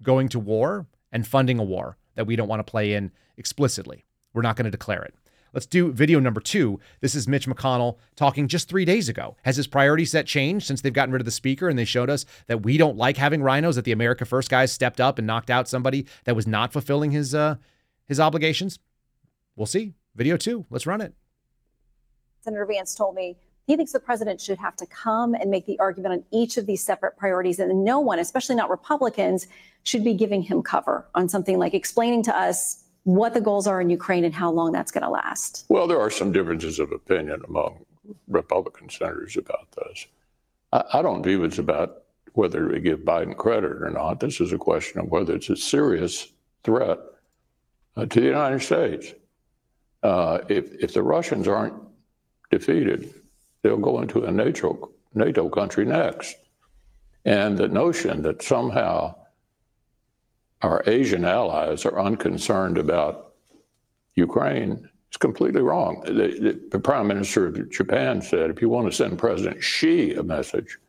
[0.01, 4.05] going to war and funding a war that we don't want to play in explicitly.
[4.33, 5.13] We're not going to declare it.
[5.53, 6.79] Let's do video number two.
[7.01, 9.35] This is Mitch McConnell talking just three days ago.
[9.43, 12.09] Has his priority set changed since they've gotten rid of the speaker and they showed
[12.09, 15.27] us that we don't like having RINOs, that the America First guys stepped up and
[15.27, 17.55] knocked out somebody that was not fulfilling his uh,
[18.05, 18.79] his obligations?
[19.55, 19.93] We'll see.
[20.15, 20.65] Video two.
[20.69, 21.13] Let's run it.
[22.41, 25.77] Senator Vance told me he thinks the president should have to come and make the
[25.79, 29.47] argument on each of these separate priorities, and no one, especially not Republicans,
[29.83, 33.79] should be giving him cover on something like explaining to us what the goals are
[33.79, 35.65] in Ukraine and how long that's going to last.
[35.69, 37.85] Well, there are some differences of opinion among
[38.27, 40.07] Republican senators about this.
[40.73, 44.19] I, I don't view it's about whether we give Biden credit or not.
[44.19, 46.27] This is a question of whether it's a serious
[46.65, 46.99] threat
[47.95, 49.13] uh, to the United States.
[50.03, 51.81] Uh, if, if the Russians aren't
[52.51, 53.13] defeated,
[53.61, 56.35] they'll go into a NATO, NATO country next.
[57.23, 59.15] And the notion that somehow
[60.61, 63.33] our Asian allies are unconcerned about
[64.15, 66.01] Ukraine is completely wrong.
[66.05, 70.23] The, the, Prime Minister of Japan said if you want to send President Xi a
[70.23, 70.79] message,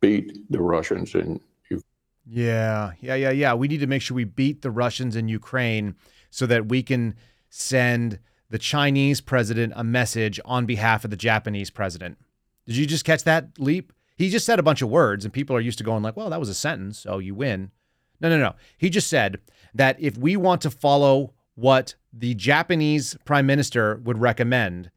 [0.00, 1.82] beat the Russians in Ukraine.
[2.26, 3.54] Yeah, yeah, yeah, yeah.
[3.54, 5.96] We need to make sure we beat the Russians in Ukraine
[6.30, 7.14] so that we can
[7.50, 12.18] send the Chinese president a message on behalf of the Japanese president.
[12.66, 13.92] Did you just catch that leap?
[14.16, 16.30] He just said a bunch of words, and people are used to going like, "Well,
[16.30, 17.70] that was a sentence, so you win."
[18.20, 18.54] No, no, no.
[18.76, 19.38] He just said
[19.74, 24.90] that if we want to follow what the Japanese prime minister would recommend,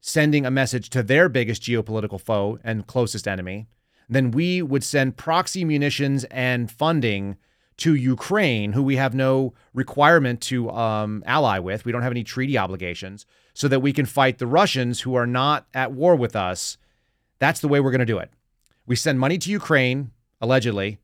[0.00, 3.68] sending a message to their biggest geopolitical foe and closest enemy,
[4.08, 7.36] then we would send proxy munitions and funding
[7.76, 11.84] to Ukraine, who we have no requirement to um, ally with.
[11.84, 13.24] We don't have any treaty obligations,
[13.54, 16.76] so that we can fight the Russians who are not at war with us.
[17.38, 18.30] That's the way we're going to do it.
[18.86, 20.10] We send money to Ukraine,
[20.42, 20.98] allegedly,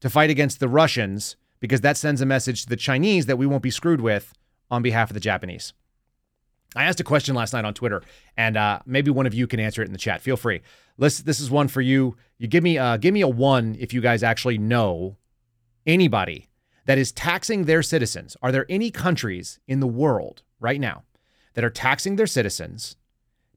[0.00, 3.46] to fight against the Russians because that sends a message to the Chinese that we
[3.46, 4.32] won't be screwed with
[4.70, 5.72] on behalf of the Japanese.
[6.76, 8.02] I asked a question last night on Twitter,
[8.36, 10.20] and uh, maybe one of you can answer it in the chat.
[10.20, 10.62] Feel free.
[10.98, 12.16] This this is one for you.
[12.38, 15.16] You give me uh, give me a one if you guys actually know
[15.86, 16.48] anybody
[16.86, 18.36] that is taxing their citizens.
[18.40, 21.02] Are there any countries in the world right now
[21.54, 22.96] that are taxing their citizens,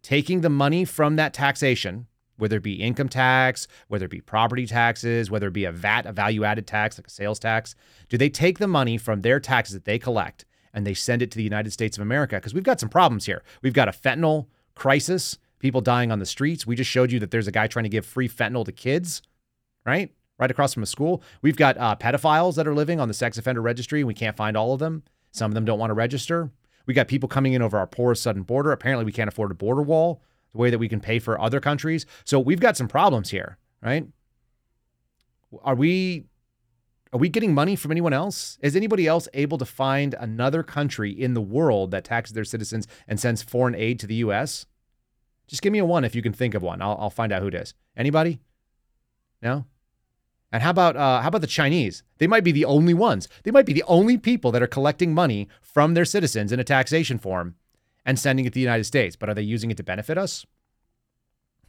[0.02, 2.08] taking the money from that taxation
[2.44, 6.06] whether it be income tax, whether it be property taxes, whether it be a VAT,
[6.06, 7.74] a value added tax, like a sales tax?
[8.10, 11.32] Do they take the money from their taxes that they collect and they send it
[11.32, 12.36] to the United States of America?
[12.36, 13.44] Because we've got some problems here.
[13.62, 15.38] We've got a fentanyl crisis.
[15.60, 16.68] people dying on the streets.
[16.68, 19.22] We just showed you that there's a guy trying to give free fentanyl to kids,
[19.86, 20.12] right?
[20.38, 21.24] Right across from a school.
[21.42, 24.02] We've got uh, pedophiles that are living on the sex offender registry.
[24.02, 25.04] And We can't find all of them.
[25.32, 26.52] Some of them don't want to register.
[26.86, 28.74] We got people coming in over our porous southern border.
[28.74, 30.22] Apparently, we can't afford a border wall
[30.54, 32.06] the way that we can pay for other countries.
[32.24, 34.06] So we've got some problems here, right?
[35.64, 36.26] Are we
[37.12, 38.58] are we getting money from anyone else?
[38.62, 42.88] Is anybody else able to find another country in the world that taxes their citizens
[43.08, 44.66] and sends foreign aid to the U.S.?
[45.46, 46.82] Just give me a one if you can think of one.
[46.82, 47.76] I'll, I'll find out who it is.
[47.96, 48.40] Anybody?
[49.44, 49.66] No.
[50.52, 52.04] And how about uh, how about the Chinese?
[52.18, 53.28] They might be the only ones.
[53.44, 56.64] They might be the only people that are collecting money from their citizens in a
[56.64, 57.56] taxation form
[58.06, 59.16] and sending it to the United States.
[59.16, 60.46] But are they using it to benefit us?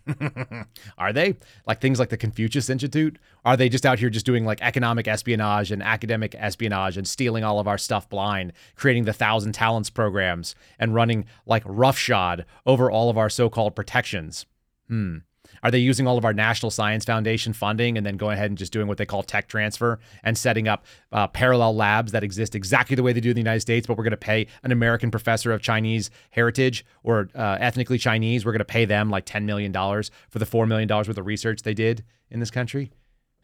[0.99, 1.37] Are they?
[1.67, 3.19] Like things like the Confucius Institute?
[3.45, 7.45] Are they just out here just doing like economic espionage and academic espionage and stealing
[7.45, 12.91] all of our stuff blind, creating the Thousand Talents programs and running like roughshod over
[12.91, 14.47] all of our so called protections?
[14.89, 15.19] Hmm.
[15.65, 18.59] Are they using all of our National Science Foundation funding and then going ahead and
[18.59, 22.55] just doing what they call tech transfer and setting up uh, parallel labs that exist
[22.55, 24.73] exactly the way they do in the United States, but we're going to pay an
[24.73, 29.25] American professor of Chinese heritage or uh, ethnically Chinese, we're going to pay them like
[29.25, 32.93] $10 million for the $4 million worth of research they did in this country?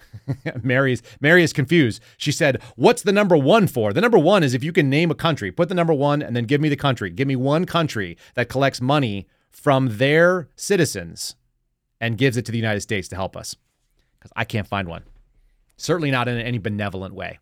[0.62, 2.02] Mary's Mary is confused.
[2.16, 3.92] She said, "What's the number one for?
[3.92, 5.52] The number one is if you can name a country.
[5.52, 7.10] Put the number one and then give me the country.
[7.10, 11.36] Give me one country that collects money from their citizens
[12.00, 13.56] and gives it to the United States to help us.
[14.18, 15.04] Because I can't find one.
[15.76, 17.38] Certainly not in any benevolent way.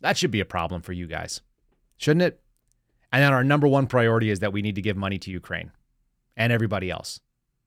[0.00, 1.40] That should be a problem for you guys,
[1.96, 2.40] shouldn't it?
[3.12, 5.72] And then our number one priority is that we need to give money to Ukraine
[6.36, 7.20] and everybody else.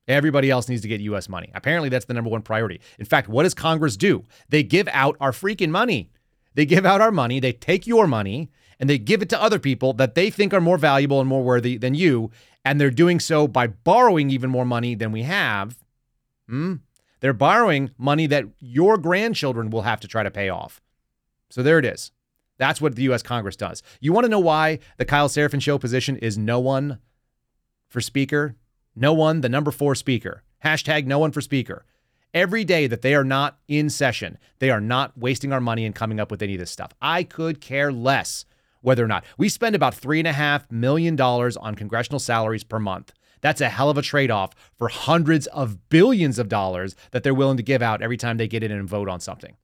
[0.07, 1.51] Everybody else needs to get US money.
[1.53, 2.81] Apparently, that's the number one priority.
[2.97, 4.25] In fact, what does Congress do?
[4.49, 6.11] They give out our freaking money.
[6.53, 9.59] They give out our money, they take your money, and they give it to other
[9.59, 12.31] people that they think are more valuable and more worthy than you.
[12.63, 15.77] And they're doing so by borrowing even more money than we have.
[16.47, 16.75] Hmm?
[17.19, 20.81] They're borrowing money that your grandchildren will have to try to pay off.
[21.49, 22.11] So there it is.
[22.57, 23.23] That's what the U.S.
[23.23, 23.81] Congress does.
[23.99, 26.99] You want to know why the Kyle Seraphin show position is no one
[27.87, 28.55] for speaker?
[28.95, 30.43] No one, the number four speaker.
[30.63, 31.85] Hashtag no one for speaker.
[32.33, 35.93] Every day that they are not in session, they are not wasting our money and
[35.93, 36.93] coming up with any of this stuff.
[37.01, 38.45] I could care less
[38.81, 39.23] whether or not.
[39.37, 43.13] We spend about $3.5 million on congressional salaries per month.
[43.41, 47.33] That's a hell of a trade off for hundreds of billions of dollars that they're
[47.33, 49.55] willing to give out every time they get in and vote on something.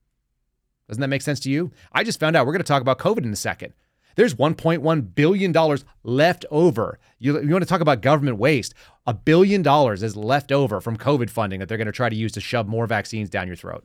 [0.88, 1.70] Doesn't that make sense to you?
[1.92, 3.74] I just found out we're going to talk about COVID in a second.
[4.16, 6.98] There's $1.1 billion left over.
[7.20, 8.74] You, you want to talk about government waste?
[9.06, 12.16] A billion dollars is left over from COVID funding that they're going to try to
[12.16, 13.84] use to shove more vaccines down your throat.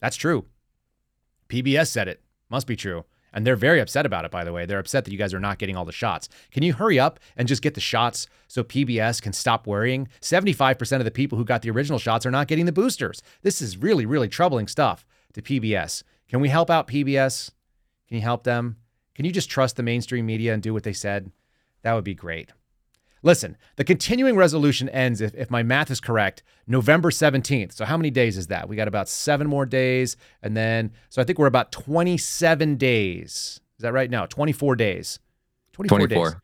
[0.00, 0.44] That's true.
[1.48, 2.20] PBS said it.
[2.50, 3.04] Must be true.
[3.32, 4.66] And they're very upset about it, by the way.
[4.66, 6.28] They're upset that you guys are not getting all the shots.
[6.50, 10.08] Can you hurry up and just get the shots so PBS can stop worrying?
[10.20, 13.22] 75% of the people who got the original shots are not getting the boosters.
[13.42, 16.02] This is really, really troubling stuff to PBS.
[16.28, 17.50] Can we help out PBS?
[18.08, 18.76] Can you help them?
[19.14, 21.30] Can you just trust the mainstream media and do what they said?
[21.82, 22.50] That would be great.
[23.22, 27.72] Listen, the continuing resolution ends, if, if my math is correct, November 17th.
[27.72, 28.68] So, how many days is that?
[28.68, 30.16] We got about seven more days.
[30.42, 33.60] And then, so I think we're about 27 days.
[33.78, 34.10] Is that right?
[34.10, 35.20] No, 24 days.
[35.72, 36.30] 24, 24.
[36.30, 36.36] days.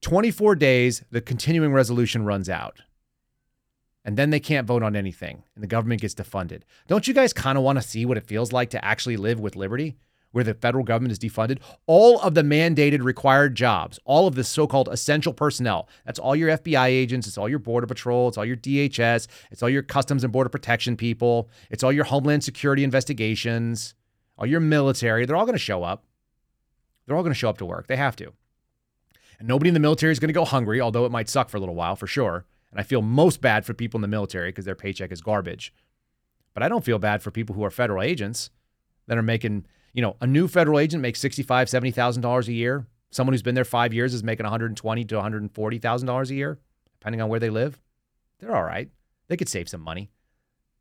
[0.00, 2.80] 24 days, the continuing resolution runs out.
[4.04, 6.62] And then they can't vote on anything, and the government gets defunded.
[6.88, 9.38] Don't you guys kind of want to see what it feels like to actually live
[9.38, 9.98] with liberty?
[10.32, 14.44] Where the federal government is defunded, all of the mandated required jobs, all of the
[14.44, 18.38] so called essential personnel, that's all your FBI agents, it's all your Border Patrol, it's
[18.38, 22.44] all your DHS, it's all your Customs and Border Protection people, it's all your Homeland
[22.44, 23.94] Security investigations,
[24.38, 26.04] all your military, they're all going to show up.
[27.06, 27.88] They're all going to show up to work.
[27.88, 28.32] They have to.
[29.40, 31.56] And nobody in the military is going to go hungry, although it might suck for
[31.56, 32.44] a little while for sure.
[32.70, 35.74] And I feel most bad for people in the military because their paycheck is garbage.
[36.54, 38.50] But I don't feel bad for people who are federal agents
[39.08, 42.52] that are making you know, a new federal agent makes sixty-five, seventy thousand dollars a
[42.52, 42.86] year.
[43.10, 45.42] Someone who's been there five years is making one hundred and twenty to one hundred
[45.42, 46.58] and forty thousand dollars a year,
[46.98, 47.80] depending on where they live.
[48.38, 48.88] They're all right.
[49.28, 50.10] They could save some money.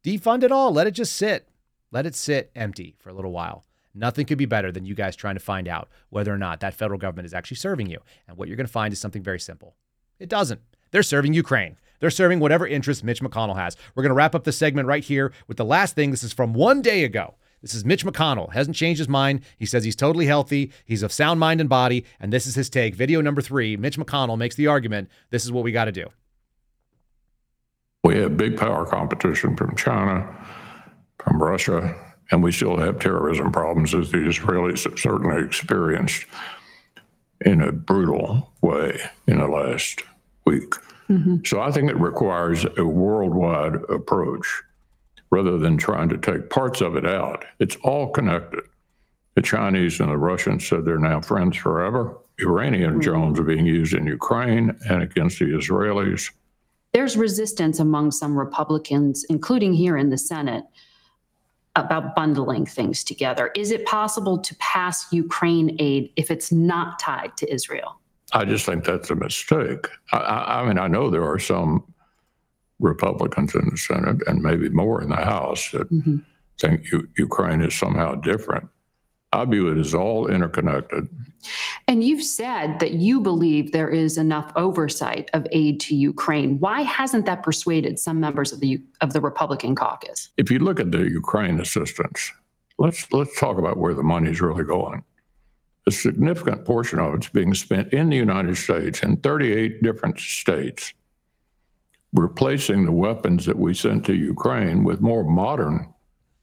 [0.03, 0.71] Defund it all.
[0.71, 1.49] Let it just sit.
[1.91, 3.65] Let it sit empty for a little while.
[3.95, 6.75] Nothing could be better than you guys trying to find out whether or not that
[6.75, 7.99] federal government is actually serving you.
[8.27, 9.75] And what you're going to find is something very simple.
[10.19, 10.61] It doesn't.
[10.91, 11.77] They're serving Ukraine.
[11.99, 13.75] They're serving whatever interest Mitch McConnell has.
[13.93, 16.11] We're going to wrap up the segment right here with the last thing.
[16.11, 17.35] This is from one day ago.
[17.61, 18.53] This is Mitch McConnell.
[18.53, 19.41] Hasn't changed his mind.
[19.57, 20.71] He says he's totally healthy.
[20.85, 22.05] He's of sound mind and body.
[22.19, 22.95] And this is his take.
[22.95, 26.07] Video number three Mitch McConnell makes the argument this is what we got to do.
[28.03, 30.25] We have big power competition from China,
[31.17, 31.95] from Russia,
[32.31, 36.25] and we still have terrorism problems as the Israelis have certainly experienced
[37.41, 40.03] in a brutal way in the last
[40.45, 40.73] week.
[41.09, 41.37] Mm-hmm.
[41.45, 44.63] So I think it requires a worldwide approach
[45.31, 47.45] rather than trying to take parts of it out.
[47.59, 48.61] It's all connected.
[49.35, 52.17] The Chinese and the Russians said they're now friends forever.
[52.39, 52.99] Iranian mm-hmm.
[52.99, 56.31] drones are being used in Ukraine and against the Israelis.
[56.93, 60.63] There's resistance among some Republicans, including here in the Senate,
[61.75, 63.51] about bundling things together.
[63.55, 67.99] Is it possible to pass Ukraine aid if it's not tied to Israel?
[68.33, 69.87] I just think that's a mistake.
[70.11, 71.83] I, I, I mean, I know there are some
[72.79, 76.17] Republicans in the Senate and maybe more in the House that mm-hmm.
[76.59, 78.69] think U- Ukraine is somehow different.
[79.31, 81.07] I view it as all interconnected.
[81.87, 86.59] And you've said that you believe there is enough oversight of aid to Ukraine.
[86.59, 90.29] Why hasn't that persuaded some members of the of the Republican caucus?
[90.37, 92.31] If you look at the Ukraine assistance,
[92.79, 95.03] let's let's talk about where the money is really going.
[95.85, 100.93] A significant portion of it's being spent in the United States in 38 different states,
[102.13, 105.93] replacing the weapons that we sent to Ukraine with more modern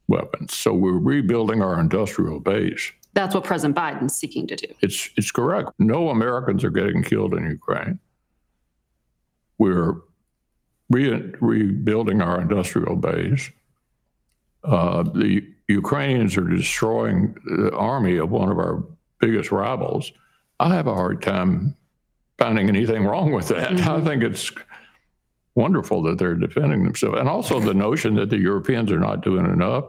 [0.07, 0.55] weapons.
[0.55, 2.91] So we're rebuilding our industrial base.
[3.13, 4.67] That's what President Biden's seeking to do.
[4.81, 5.71] It's it's correct.
[5.79, 7.99] No Americans are getting killed in Ukraine.
[9.57, 9.95] We're
[10.89, 13.49] re- rebuilding our industrial base.
[14.63, 18.83] Uh, the Ukrainians are destroying the army of one of our
[19.19, 20.11] biggest rivals.
[20.59, 21.75] I have a hard time
[22.37, 23.71] finding anything wrong with that.
[23.81, 24.51] I think it's
[25.57, 29.45] wonderful that they're defending themselves, and also the notion that the Europeans are not doing
[29.45, 29.85] enough.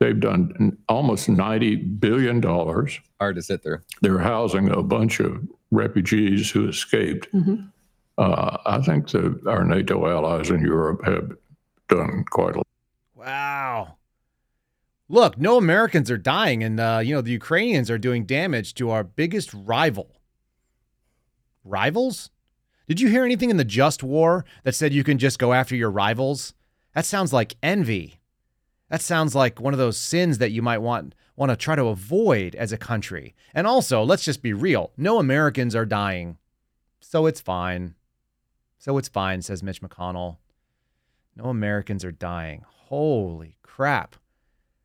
[0.00, 2.98] They've done almost ninety billion dollars.
[3.20, 3.84] Hard to sit there.
[4.02, 7.28] They're housing a bunch of refugees who escaped.
[8.18, 11.32] Uh, I think that our NATO allies in Europe have
[11.88, 12.66] done quite a lot.
[13.14, 13.96] Wow.
[15.08, 18.90] Look, no Americans are dying, and uh, you know the Ukrainians are doing damage to
[18.90, 20.10] our biggest rival.
[21.64, 22.30] Rivals?
[22.86, 25.74] Did you hear anything in the just war that said you can just go after
[25.74, 26.54] your rivals?
[26.94, 28.20] That sounds like envy.
[28.90, 31.86] That sounds like one of those sins that you might want want to try to
[31.86, 33.34] avoid as a country.
[33.52, 34.92] And also, let's just be real.
[34.96, 36.38] No Americans are dying.
[37.00, 37.94] So it's fine.
[38.78, 40.36] So it's fine, says Mitch McConnell.
[41.34, 42.64] No Americans are dying.
[42.68, 44.14] Holy crap.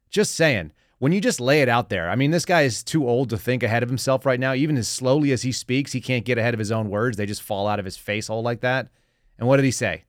[0.09, 3.07] Just saying, when you just lay it out there, I mean, this guy is too
[3.07, 4.53] old to think ahead of himself right now.
[4.53, 7.17] Even as slowly as he speaks, he can't get ahead of his own words.
[7.17, 8.89] They just fall out of his face hole like that.
[9.37, 10.03] And what did he say?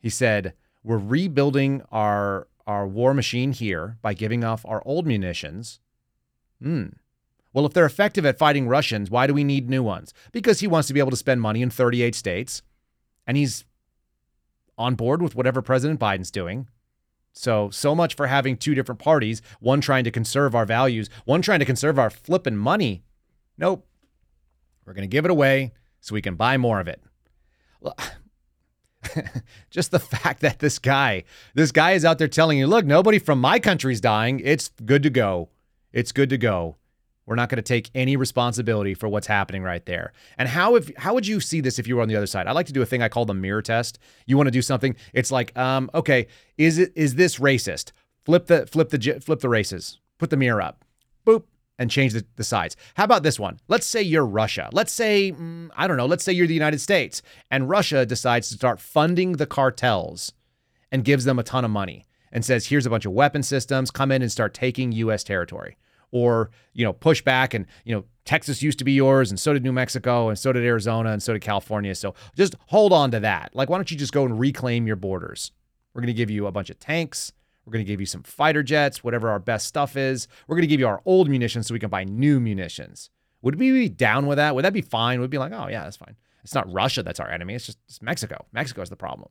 [0.00, 5.80] He said, We're rebuilding our our war machine here by giving off our old munitions.
[6.62, 6.86] Hmm.
[7.52, 10.14] Well, if they're effective at fighting Russians, why do we need new ones?
[10.32, 12.62] Because he wants to be able to spend money in 38 states,
[13.26, 13.64] and he's
[14.76, 16.68] on board with whatever President Biden's doing.
[17.34, 21.42] So, so much for having two different parties, one trying to conserve our values, one
[21.42, 23.02] trying to conserve our flipping money.
[23.58, 23.86] Nope.
[24.86, 27.02] We're going to give it away so we can buy more of it.
[29.70, 31.24] Just the fact that this guy,
[31.54, 34.40] this guy is out there telling you, look, nobody from my country's dying.
[34.44, 35.50] It's good to go.
[35.92, 36.76] It's good to go.
[37.26, 40.12] We're not going to take any responsibility for what's happening right there.
[40.36, 42.46] And how if how would you see this if you were on the other side?
[42.46, 43.98] I like to do a thing I call the mirror test.
[44.26, 44.94] You want to do something?
[45.12, 46.26] It's like, um, okay,
[46.58, 47.92] is it is this racist?
[48.24, 50.00] Flip the flip the flip the races.
[50.18, 50.84] Put the mirror up.
[51.26, 51.44] Boop
[51.78, 52.76] and change the, the sides.
[52.94, 53.58] How about this one?
[53.68, 54.68] Let's say you're Russia.
[54.72, 56.06] Let's say mm, I don't know.
[56.06, 60.32] Let's say you're the United States, and Russia decides to start funding the cartels
[60.92, 63.90] and gives them a ton of money and says, "Here's a bunch of weapon systems.
[63.90, 65.24] Come in and start taking U.S.
[65.24, 65.78] territory."
[66.14, 67.52] Or you know push back.
[67.52, 70.52] And you know Texas used to be yours and so did New Mexico and so
[70.52, 71.94] did Arizona and so did California.
[71.94, 73.50] So just hold on to that.
[73.52, 75.50] Like why don't you just go and reclaim your borders?
[75.92, 77.32] We're going to give you a bunch of tanks.
[77.66, 80.28] We're going to give you some fighter jets whatever our best stuff is.
[80.46, 83.10] We're going to give you our old munitions so we can buy new munitions.
[83.42, 84.54] Would we be down with that?
[84.54, 85.20] Would that be fine?
[85.20, 86.16] We'd be like oh yeah that's fine.
[86.44, 87.54] It's not Russia that's our enemy.
[87.54, 88.46] It's just it's Mexico.
[88.52, 89.30] Mexico is the problem.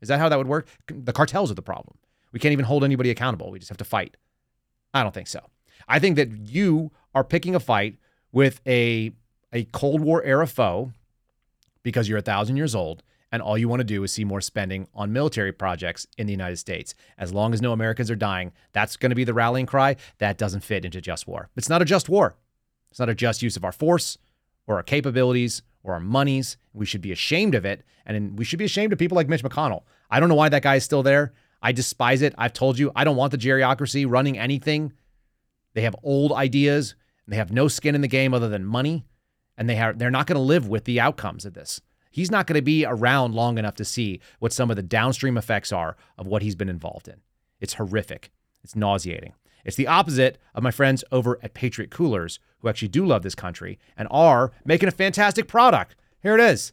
[0.00, 0.66] Is that how that would work?
[0.88, 1.96] The cartels are the problem.
[2.32, 3.50] We can't even hold anybody accountable.
[3.50, 4.16] We just have to fight.
[4.92, 5.40] I don't think so
[5.88, 7.96] I think that you are picking a fight
[8.32, 9.12] with a
[9.52, 10.92] a Cold War era foe
[11.82, 13.02] because you're a thousand years old
[13.32, 16.32] and all you want to do is see more spending on military projects in the
[16.32, 16.94] United States.
[17.18, 19.96] As long as no Americans are dying, that's going to be the rallying cry.
[20.18, 21.50] That doesn't fit into just war.
[21.56, 22.36] It's not a just war.
[22.90, 24.16] It's not a just use of our force
[24.66, 26.56] or our capabilities or our monies.
[26.72, 27.84] We should be ashamed of it.
[28.04, 29.82] And we should be ashamed of people like Mitch McConnell.
[30.10, 31.32] I don't know why that guy is still there.
[31.60, 32.34] I despise it.
[32.38, 34.92] I've told you, I don't want the geriocracy running anything.
[35.76, 36.94] They have old ideas
[37.26, 39.04] and they have no skin in the game other than money.
[39.58, 41.82] And they have they're not going to live with the outcomes of this.
[42.10, 45.36] He's not going to be around long enough to see what some of the downstream
[45.36, 47.20] effects are of what he's been involved in.
[47.60, 48.30] It's horrific.
[48.64, 49.34] It's nauseating.
[49.66, 53.34] It's the opposite of my friends over at Patriot Coolers, who actually do love this
[53.34, 55.94] country and are making a fantastic product.
[56.22, 56.72] Here it is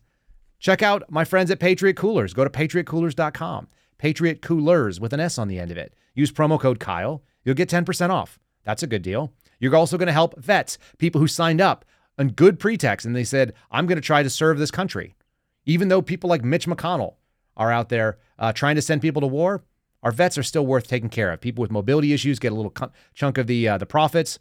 [0.64, 2.34] Check out my friends at Patriot Coolers.
[2.34, 3.68] Go to patriotcoolers.com.
[3.97, 5.93] Patriot Coolers with an S on the end of it.
[6.16, 7.22] Use promo code Kyle.
[7.43, 8.39] You'll get 10% off.
[8.64, 9.34] That's a good deal.
[9.59, 11.86] You're also going to help vets, people who signed up
[12.18, 15.16] on good pretext and they said, I'm going to try to serve this country.
[15.66, 17.16] Even though people like Mitch McConnell
[17.55, 19.64] are out there uh, trying to send people to war,
[20.01, 21.39] our vets are still worth taking care of.
[21.39, 22.74] People with mobility issues get a little
[23.14, 24.39] chunk of the uh, the profits.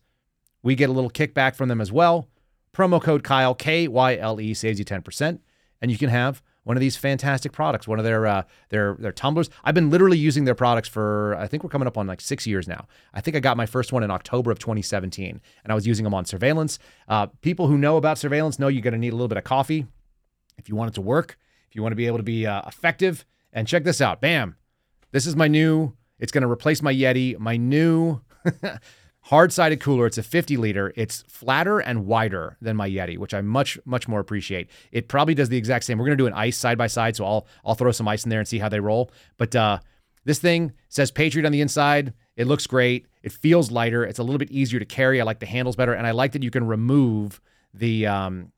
[0.63, 2.29] We get a little kickback from them as well.
[2.73, 5.41] Promo code Kyle K Y L E saves you ten percent,
[5.81, 9.13] and you can have one of these fantastic products, one of their uh, their their
[9.13, 9.51] tumblers.
[9.65, 12.47] I've been literally using their products for I think we're coming up on like six
[12.47, 12.87] years now.
[13.13, 16.05] I think I got my first one in October of 2017, and I was using
[16.05, 16.79] them on surveillance.
[17.09, 19.45] Uh, people who know about surveillance know you're going to need a little bit of
[19.45, 19.87] coffee
[20.59, 21.39] if you want it to work,
[21.69, 23.25] if you want to be able to be uh, effective.
[23.53, 24.57] And check this out, bam!
[25.11, 25.95] This is my new.
[26.19, 27.39] It's going to replace my Yeti.
[27.39, 28.21] My new
[29.23, 30.07] hard sided cooler.
[30.07, 30.93] It's a 50 liter.
[30.97, 34.69] It's flatter and wider than my Yeti, which I much, much more appreciate.
[34.91, 35.99] It probably does the exact same.
[35.99, 37.17] We're going to do an ice side by side.
[37.17, 39.11] So I'll, I'll throw some ice in there and see how they roll.
[39.39, 39.79] But uh,
[40.25, 42.15] this thing says Patriot on the inside.
[42.37, 43.07] It looks great.
[43.23, 44.05] It feels lighter.
[44.05, 45.21] It's a little bit easier to carry.
[45.21, 45.93] I like the handles better.
[45.93, 47.41] And I like that you can remove
[47.73, 48.53] the, um,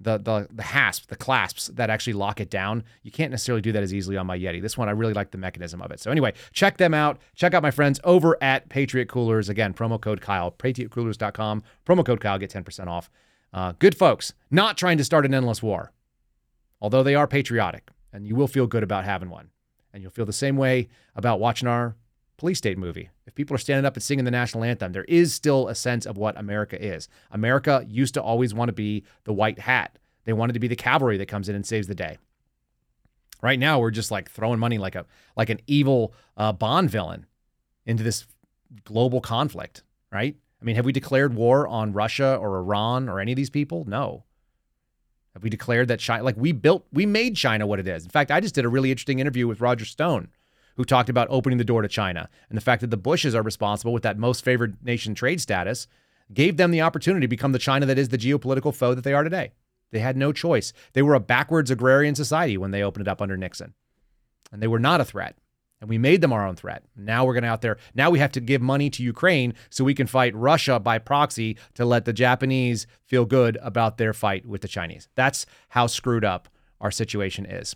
[0.00, 2.84] the the the hasp, the clasps that actually lock it down.
[3.02, 4.60] You can't necessarily do that as easily on my Yeti.
[4.62, 6.00] This one, I really like the mechanism of it.
[6.00, 7.18] So anyway, check them out.
[7.34, 9.48] Check out my friends over at Patriot Coolers.
[9.48, 11.62] Again, promo code Kyle, patriotcoolers.com.
[11.86, 13.10] Promo code Kyle, get 10% off.
[13.52, 15.92] Uh, good folks, not trying to start an endless war,
[16.80, 19.50] although they are patriotic, and you will feel good about having one.
[19.92, 21.96] And you'll feel the same way about watching our
[22.40, 23.10] police state movie.
[23.26, 26.06] If people are standing up and singing the national anthem, there is still a sense
[26.06, 27.06] of what America is.
[27.30, 29.98] America used to always want to be the white hat.
[30.24, 32.16] They wanted to be the cavalry that comes in and saves the day.
[33.42, 35.04] Right now, we're just like throwing money like a
[35.36, 37.26] like an evil uh, Bond villain
[37.84, 38.26] into this
[38.84, 39.82] global conflict.
[40.10, 40.34] Right?
[40.60, 43.84] I mean, have we declared war on Russia or Iran or any of these people?
[43.86, 44.24] No.
[45.34, 48.02] Have we declared that China, like we built, we made China what it is?
[48.02, 50.28] In fact, I just did a really interesting interview with Roger Stone
[50.76, 53.42] who talked about opening the door to China and the fact that the Bushes are
[53.42, 55.86] responsible with that most favored nation trade status
[56.32, 59.14] gave them the opportunity to become the China that is the geopolitical foe that they
[59.14, 59.52] are today.
[59.90, 60.72] They had no choice.
[60.92, 63.74] They were a backwards agrarian society when they opened it up under Nixon.
[64.52, 65.36] And they were not a threat.
[65.80, 66.84] And we made them our own threat.
[66.94, 67.78] Now we're going to out there.
[67.94, 71.56] Now we have to give money to Ukraine so we can fight Russia by proxy
[71.74, 75.08] to let the Japanese feel good about their fight with the Chinese.
[75.14, 76.48] That's how screwed up
[76.80, 77.74] our situation is.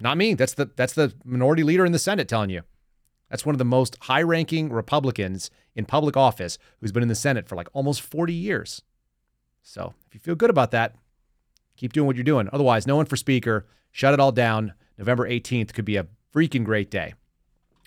[0.00, 0.34] Not me.
[0.34, 2.62] That's the that's the minority leader in the Senate telling you.
[3.28, 7.48] That's one of the most high-ranking Republicans in public office who's been in the Senate
[7.48, 8.82] for like almost 40 years.
[9.62, 10.96] So, if you feel good about that,
[11.76, 12.48] keep doing what you're doing.
[12.52, 13.66] Otherwise, no one for speaker.
[13.92, 14.74] Shut it all down.
[14.98, 17.14] November 18th could be a freaking great day.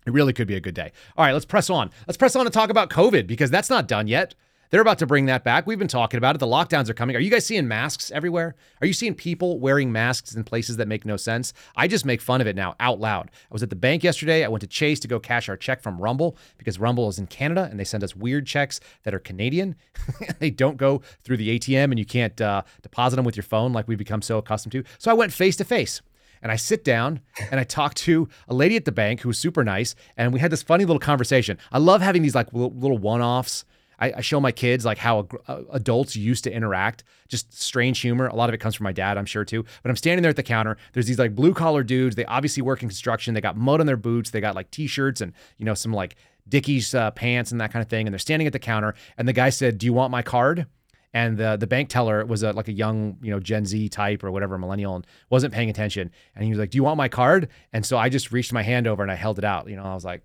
[0.05, 0.91] It really could be a good day.
[1.17, 1.89] All right, let's press on.
[2.07, 4.35] Let's press on and talk about COVID because that's not done yet.
[4.73, 5.67] They're about to bring that back.
[5.67, 6.39] We've been talking about it.
[6.39, 7.15] The lockdowns are coming.
[7.15, 8.55] Are you guys seeing masks everywhere?
[8.81, 11.53] Are you seeing people wearing masks in places that make no sense?
[11.75, 13.29] I just make fun of it now out loud.
[13.29, 14.43] I was at the bank yesterday.
[14.43, 17.27] I went to Chase to go cash our check from Rumble because Rumble is in
[17.27, 19.75] Canada and they send us weird checks that are Canadian.
[20.39, 23.73] they don't go through the ATM and you can't uh, deposit them with your phone
[23.73, 24.83] like we've become so accustomed to.
[24.97, 26.01] So I went face to face
[26.41, 27.19] and I sit down
[27.51, 30.39] and I talk to a lady at the bank who was super nice, and we
[30.39, 31.59] had this funny little conversation.
[31.71, 33.65] I love having these like little one-offs
[33.99, 38.27] I, I show my kids like how uh, adults used to interact, just strange humor.
[38.27, 39.63] A lot of it comes from my dad, I'm sure too.
[39.81, 40.77] But I'm standing there at the counter.
[40.93, 42.15] There's these like blue collar dudes.
[42.15, 43.33] They obviously work in construction.
[43.33, 44.31] They got mud on their boots.
[44.31, 46.15] They got like t-shirts and you know some like
[46.49, 48.05] Dickies uh, pants and that kind of thing.
[48.05, 48.95] And they're standing at the counter.
[49.17, 50.67] And the guy said, "Do you want my card?"
[51.13, 54.23] and the the bank teller was a, like a young you know Gen Z type
[54.23, 57.07] or whatever millennial and wasn't paying attention and he was like do you want my
[57.07, 59.75] card and so I just reached my hand over and I held it out you
[59.75, 60.23] know I was like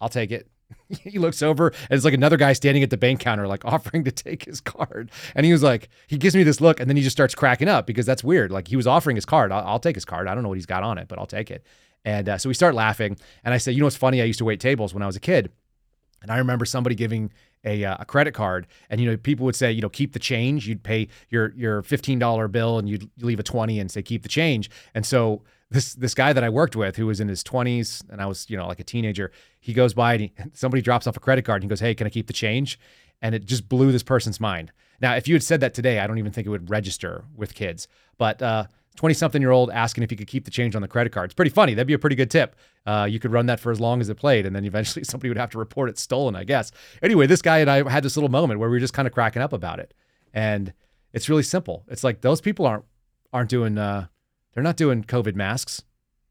[0.00, 0.48] I'll take it
[0.88, 4.04] he looks over and it's like another guy standing at the bank counter, like offering
[4.04, 5.10] to take his card.
[5.34, 7.68] And he was like, he gives me this look and then he just starts cracking
[7.68, 8.50] up because that's weird.
[8.50, 9.52] Like he was offering his card.
[9.52, 10.28] I'll, I'll take his card.
[10.28, 11.64] I don't know what he's got on it, but I'll take it.
[12.04, 13.16] And uh, so we start laughing.
[13.44, 14.20] And I said, you know what's funny?
[14.20, 15.50] I used to wait tables when I was a kid.
[16.22, 17.32] And I remember somebody giving
[17.64, 20.18] a, uh, a credit card and you know people would say you know keep the
[20.18, 24.22] change you'd pay your your $15 bill and you'd leave a 20 and say keep
[24.22, 25.42] the change and so
[25.72, 28.48] this this guy that I worked with who was in his 20s and I was
[28.48, 31.44] you know like a teenager he goes by and he, somebody drops off a credit
[31.44, 32.78] card and he goes hey can I keep the change
[33.20, 36.06] and it just blew this person's mind now if you had said that today I
[36.06, 38.66] don't even think it would register with kids but uh
[38.96, 41.26] 20 something year old asking if you could keep the change on the credit card.
[41.26, 41.74] It's pretty funny.
[41.74, 42.56] That'd be a pretty good tip.
[42.84, 45.28] Uh, you could run that for as long as it played, and then eventually somebody
[45.28, 46.72] would have to report it stolen, I guess.
[47.02, 49.14] Anyway, this guy and I had this little moment where we were just kind of
[49.14, 49.94] cracking up about it.
[50.34, 50.72] And
[51.12, 51.84] it's really simple.
[51.88, 52.84] It's like those people aren't
[53.32, 54.08] aren't doing uh,
[54.54, 55.82] they're not doing COVID masks.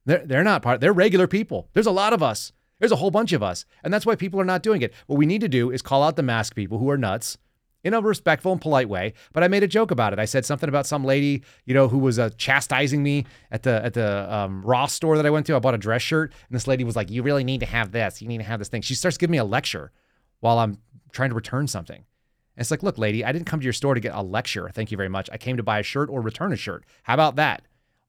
[0.05, 0.81] They're they're not part.
[0.81, 1.69] They're regular people.
[1.73, 2.51] There's a lot of us.
[2.79, 4.93] There's a whole bunch of us, and that's why people are not doing it.
[5.05, 7.37] What we need to do is call out the mask people who are nuts
[7.83, 10.19] in a respectful and polite way, but I made a joke about it.
[10.19, 13.83] I said something about some lady, you know, who was uh, chastising me at the
[13.83, 15.55] at the um, Ross store that I went to.
[15.55, 17.91] I bought a dress shirt, and this lady was like, "You really need to have
[17.91, 18.21] this.
[18.21, 19.91] You need to have this thing." She starts giving me a lecture
[20.39, 20.77] while I'm
[21.11, 21.97] trying to return something.
[21.97, 24.69] And it's like, "Look, lady, I didn't come to your store to get a lecture.
[24.73, 25.29] Thank you very much.
[25.31, 26.85] I came to buy a shirt or return a shirt.
[27.03, 27.63] How about that?"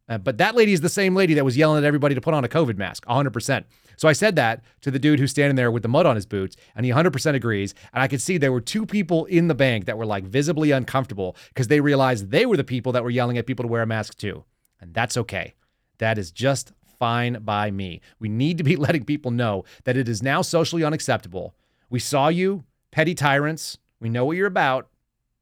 [0.09, 2.35] Uh, but that lady is the same lady that was yelling at everybody to put
[2.35, 3.65] on a COVID mask, 100%.
[3.97, 6.27] So I said that to the dude who's standing there with the mud on his
[6.27, 7.75] boots, and he 100% agrees.
[7.93, 10.71] And I could see there were two people in the bank that were like visibly
[10.71, 13.83] uncomfortable because they realized they were the people that were yelling at people to wear
[13.83, 14.45] a mask too.
[14.81, 15.55] And that's okay.
[15.99, 18.01] That is just fine by me.
[18.19, 21.55] We need to be letting people know that it is now socially unacceptable.
[21.91, 23.79] We saw you, petty tyrants.
[24.01, 24.89] We know what you're about.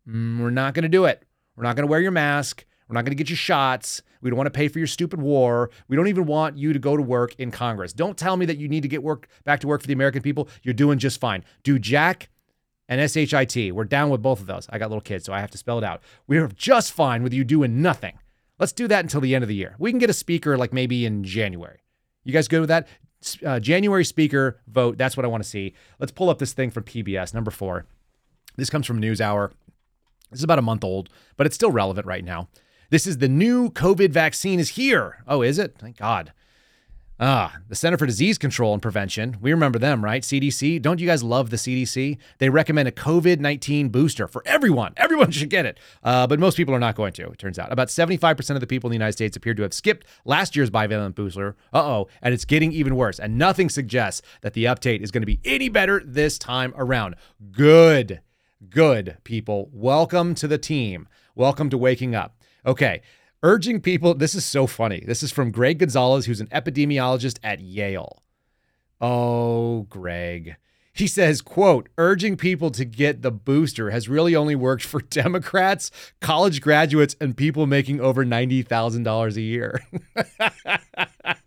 [0.06, 1.22] Mm, we're not going to do it.
[1.56, 2.64] We're not going to wear your mask.
[2.91, 4.03] We're not going to get you shots.
[4.20, 5.70] We don't want to pay for your stupid war.
[5.86, 7.93] We don't even want you to go to work in Congress.
[7.93, 10.22] Don't tell me that you need to get work back to work for the American
[10.22, 10.49] people.
[10.64, 11.45] You're doing just fine.
[11.62, 12.30] Do Jack
[12.88, 13.72] and SHIT.
[13.72, 14.66] We're down with both of those.
[14.70, 16.03] I got little kids, so I have to spell it out.
[16.26, 18.18] We're just fine with you doing nothing.
[18.59, 19.76] Let's do that until the end of the year.
[19.78, 21.78] We can get a speaker like maybe in January.
[22.24, 22.88] You guys good with that?
[23.47, 24.99] Uh, January speaker vote.
[24.99, 25.74] That's what I want to see.
[26.01, 27.86] Let's pull up this thing from PBS, number four.
[28.57, 29.53] This comes from NewsHour.
[30.30, 32.49] This is about a month old, but it's still relevant right now.
[32.91, 35.22] This is the new COVID vaccine is here.
[35.28, 35.76] Oh, is it?
[35.78, 36.32] Thank God.
[37.20, 39.36] Ah, the Center for Disease Control and Prevention.
[39.41, 40.24] We remember them, right?
[40.24, 40.82] CDC.
[40.82, 42.18] Don't you guys love the CDC?
[42.38, 44.95] They recommend a COVID 19 booster for everyone.
[44.97, 45.78] Everyone should get it.
[46.03, 47.70] Uh, but most people are not going to, it turns out.
[47.70, 50.70] About 75% of the people in the United States appear to have skipped last year's
[50.70, 51.55] bivalent booster.
[51.72, 52.09] Uh oh.
[52.22, 53.20] And it's getting even worse.
[53.20, 57.14] And nothing suggests that the update is going to be any better this time around.
[57.53, 58.20] Good.
[58.68, 59.70] Good, people.
[59.72, 61.07] Welcome to the team.
[61.36, 62.39] Welcome to waking up.
[62.66, 63.02] Okay.
[63.42, 65.02] Urging people, this is so funny.
[65.06, 68.22] This is from Greg Gonzalez, who's an epidemiologist at Yale.
[69.00, 70.56] Oh, Greg.
[70.92, 75.90] He says, quote, urging people to get the booster has really only worked for Democrats,
[76.20, 79.80] college graduates, and people making over $90,000 a year.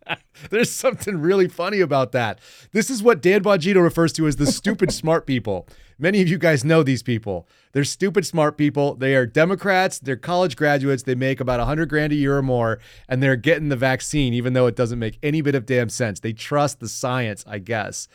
[0.50, 2.40] There's something really funny about that.
[2.72, 5.68] This is what Dan Bongino refers to as the stupid smart people.
[6.00, 7.48] Many of you guys know these people.
[7.72, 8.96] They're stupid smart people.
[8.96, 12.80] They are Democrats, they're college graduates, they make about 100 grand a year or more,
[13.08, 16.20] and they're getting the vaccine even though it doesn't make any bit of damn sense.
[16.20, 18.08] They trust the science, I guess.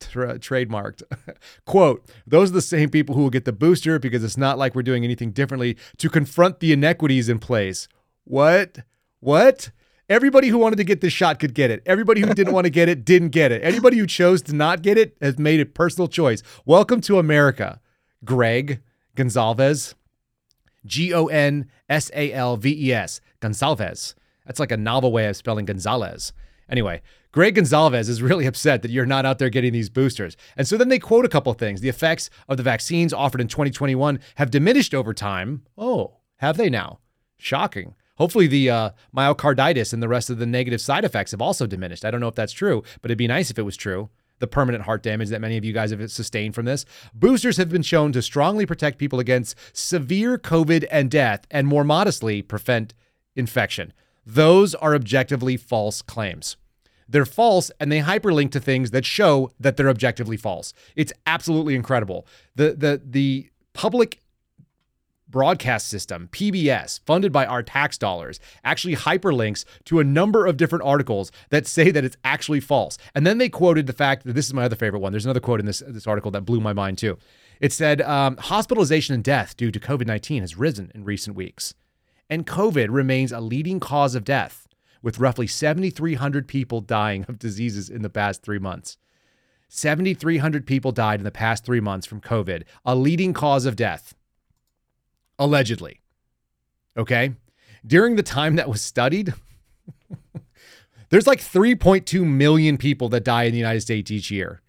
[0.00, 1.02] Tra- trademarked.
[1.64, 4.74] Quote, those are the same people who will get the booster because it's not like
[4.74, 7.86] we're doing anything differently to confront the inequities in place.
[8.24, 8.78] What?
[9.20, 9.70] What?
[10.12, 11.82] Everybody who wanted to get this shot could get it.
[11.86, 13.64] Everybody who didn't want to get it didn't get it.
[13.64, 16.42] Anybody who chose to not get it has made a personal choice.
[16.66, 17.80] Welcome to America,
[18.22, 18.82] Greg
[19.14, 19.94] Gonzalez.
[20.84, 23.22] G O N S A L V E S.
[23.40, 24.14] Gonzalez.
[24.44, 26.34] That's like a novel way of spelling Gonzalez.
[26.68, 27.00] Anyway,
[27.30, 30.36] Greg Gonzalez is really upset that you're not out there getting these boosters.
[30.58, 31.80] And so then they quote a couple things.
[31.80, 35.62] The effects of the vaccines offered in 2021 have diminished over time.
[35.78, 36.98] Oh, have they now?
[37.38, 37.94] Shocking.
[38.22, 42.04] Hopefully, the uh, myocarditis and the rest of the negative side effects have also diminished.
[42.04, 44.10] I don't know if that's true, but it'd be nice if it was true.
[44.38, 46.84] The permanent heart damage that many of you guys have sustained from this.
[47.12, 51.82] Boosters have been shown to strongly protect people against severe COVID and death, and more
[51.82, 52.94] modestly, prevent
[53.34, 53.92] infection.
[54.24, 56.56] Those are objectively false claims.
[57.08, 60.72] They're false and they hyperlink to things that show that they're objectively false.
[60.94, 62.28] It's absolutely incredible.
[62.54, 64.21] The the the public
[65.32, 70.84] broadcast system, PBS, funded by our tax dollars, actually hyperlinks to a number of different
[70.84, 72.96] articles that say that it's actually false.
[73.16, 75.10] And then they quoted the fact that this is my other favorite one.
[75.10, 77.18] There's another quote in this, this article that blew my mind too.
[77.58, 81.74] It said um, hospitalization and death due to COVID 19 has risen in recent weeks.
[82.30, 84.68] And COVID remains a leading cause of death,
[85.02, 88.96] with roughly 7,300 people dying of diseases in the past three months.
[89.68, 94.14] 7,300 people died in the past three months from COVID, a leading cause of death
[95.44, 96.00] allegedly.
[96.96, 97.34] Okay.
[97.86, 99.34] During the time that was studied,
[101.10, 104.62] there's like 3.2 million people that die in the United States each year.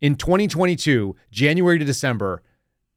[0.00, 2.42] In 2022, January to December,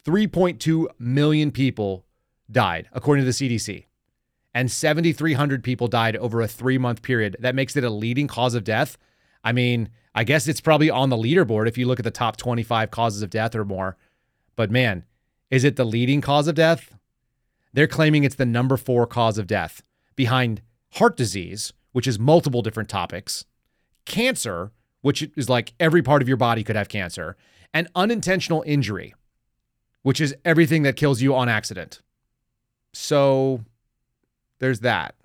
[0.05, 2.05] 3.2 million people
[2.51, 3.85] died, according to the CDC.
[4.53, 7.37] And 7,300 people died over a three month period.
[7.39, 8.97] That makes it a leading cause of death.
[9.43, 12.35] I mean, I guess it's probably on the leaderboard if you look at the top
[12.37, 13.95] 25 causes of death or more.
[14.55, 15.05] But man,
[15.49, 16.95] is it the leading cause of death?
[17.73, 19.83] They're claiming it's the number four cause of death
[20.15, 20.61] behind
[20.93, 23.45] heart disease, which is multiple different topics,
[24.05, 27.37] cancer, which is like every part of your body could have cancer,
[27.73, 29.13] and unintentional injury,
[30.01, 32.01] which is everything that kills you on accident.
[32.93, 33.63] So
[34.59, 35.15] there's that.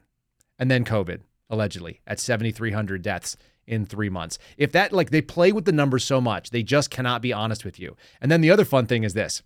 [0.58, 1.20] And then COVID,
[1.50, 3.36] allegedly, at 7,300 deaths
[3.66, 4.38] in three months.
[4.56, 7.64] If that, like, they play with the numbers so much, they just cannot be honest
[7.64, 7.96] with you.
[8.20, 9.42] And then the other fun thing is this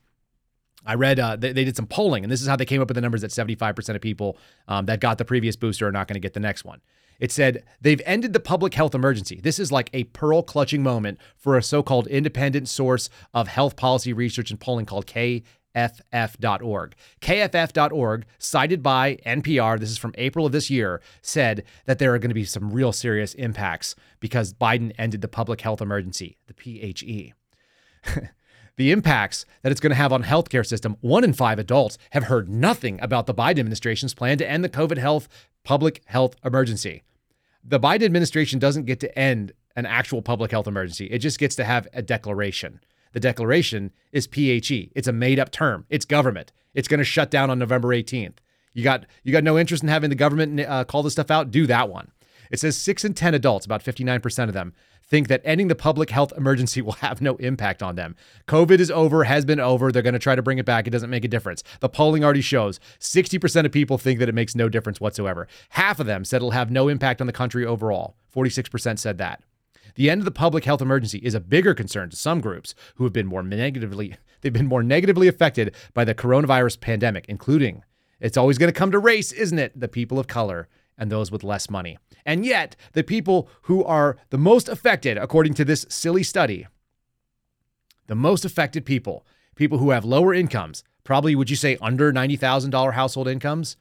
[0.87, 2.89] I read uh, they, they, did some polling, and this is how they came up
[2.89, 6.07] with the numbers that 75% of people um, that got the previous booster are not
[6.07, 6.81] going to get the next one.
[7.19, 9.41] It said they've ended the public health emergency.
[9.43, 13.77] This is like a pearl clutching moment for a so called independent source of health
[13.77, 16.95] policy research and polling called KFF.org.
[17.21, 22.21] KFF.org, cited by NPR, this is from April of this year, said that there are
[22.21, 26.55] going to be some real serious impacts because Biden ended the public health emergency, the
[26.55, 27.33] PHE.
[28.79, 30.97] the impacts that it's going to have on healthcare system.
[31.01, 34.69] One in five adults have heard nothing about the Biden administration's plan to end the
[34.69, 35.29] COVID health
[35.65, 37.03] public health emergency.
[37.63, 41.07] The Biden administration doesn't get to end an actual public health emergency.
[41.07, 42.81] It just gets to have a declaration.
[43.13, 44.93] The declaration is PHE.
[44.95, 45.85] It's a made-up term.
[45.91, 46.53] It's government.
[46.73, 48.37] It's going to shut down on November 18th.
[48.75, 51.51] You got you got no interest in having the government uh, call this stuff out?
[51.51, 52.13] Do that one.
[52.51, 54.73] It says 6 in 10 adults, about 59% of them,
[55.03, 58.17] think that ending the public health emergency will have no impact on them.
[58.47, 59.91] COVID is over, has been over.
[59.91, 60.87] They're going to try to bring it back.
[60.87, 61.63] It doesn't make a difference.
[61.81, 65.49] The polling already shows 60% of people think that it makes no difference whatsoever.
[65.71, 68.17] Half of them said it'll have no impact on the country overall.
[68.35, 69.43] 46% said that.
[69.95, 73.05] The end of the public health emergency is a bigger concern to some groups who
[73.05, 77.83] have been more negatively they've been more negatively affected by the coronavirus pandemic, including
[78.21, 79.79] it's always going to come to race, isn't it?
[79.79, 80.69] The people of color
[80.99, 81.99] and those with less money.
[82.27, 86.67] And yet, the people who are the most affected, according to this silly study,
[88.09, 89.25] the most affected people,
[89.55, 93.77] people who have lower incomes, probably would you say under $90,000 household incomes,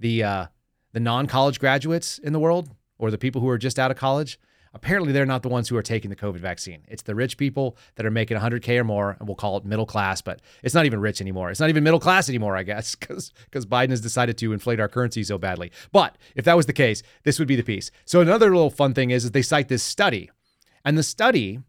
[0.00, 0.46] the uh,
[0.92, 4.38] the non-college graduates in the world or the people who are just out of college,
[4.74, 6.82] apparently they're not the ones who are taking the COVID vaccine.
[6.88, 9.86] It's the rich people that are making 100K or more, and we'll call it middle
[9.86, 11.50] class, but it's not even rich anymore.
[11.50, 13.32] It's not even middle class anymore, I guess, because
[13.66, 15.70] Biden has decided to inflate our currency so badly.
[15.92, 17.90] But if that was the case, this would be the piece.
[18.04, 20.30] So another little fun thing is, is they cite this study,
[20.84, 21.60] and the study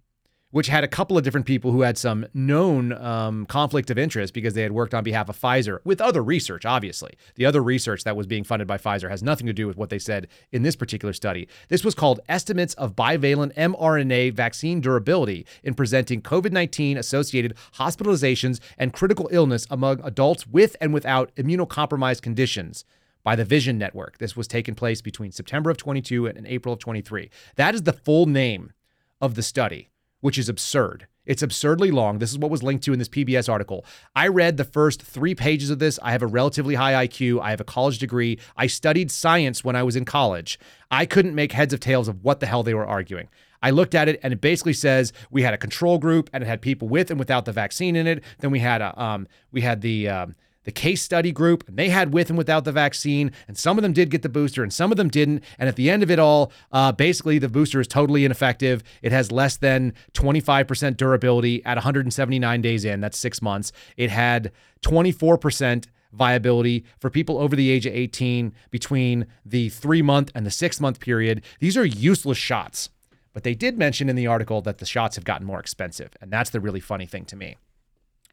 [0.55, 4.33] which had a couple of different people who had some known um, conflict of interest
[4.33, 7.11] because they had worked on behalf of Pfizer with other research, obviously.
[7.35, 9.89] The other research that was being funded by Pfizer has nothing to do with what
[9.89, 11.49] they said in this particular study.
[11.67, 18.61] This was called Estimates of Bivalent mRNA Vaccine Durability in Preventing COVID 19 Associated Hospitalizations
[18.77, 22.85] and Critical Illness Among Adults with and Without Immunocompromised Conditions
[23.25, 24.19] by the Vision Network.
[24.19, 27.29] This was taking place between September of 22 and April of 23.
[27.57, 28.71] That is the full name
[29.19, 29.89] of the study
[30.25, 31.05] which is absurd.
[31.27, 32.17] It's absurdly long.
[32.17, 33.85] This is what was linked to in this PBS article.
[34.15, 35.99] I read the first three pages of this.
[36.01, 37.41] I have a relatively high IQ.
[37.41, 38.39] I have a college degree.
[38.57, 40.57] I studied science when I was in college.
[40.89, 43.29] I couldn't make heads of tails of what the hell they were arguing.
[43.61, 46.47] I looked at it and it basically says we had a control group and it
[46.47, 48.23] had people with and without the vaccine in it.
[48.39, 51.89] Then we had a um, we had the um, the case study group, and they
[51.89, 54.73] had with and without the vaccine, and some of them did get the booster, and
[54.73, 55.43] some of them didn't.
[55.57, 58.83] And at the end of it all, uh, basically the booster is totally ineffective.
[59.01, 62.99] It has less than 25% durability at 179 days in.
[62.99, 63.71] That's six months.
[63.95, 64.51] It had
[64.81, 70.51] 24% viability for people over the age of 18 between the three month and the
[70.51, 71.43] six month period.
[71.59, 72.89] These are useless shots.
[73.33, 76.15] But they did mention in the article that the shots have gotten more expensive.
[76.21, 77.57] And that's the really funny thing to me.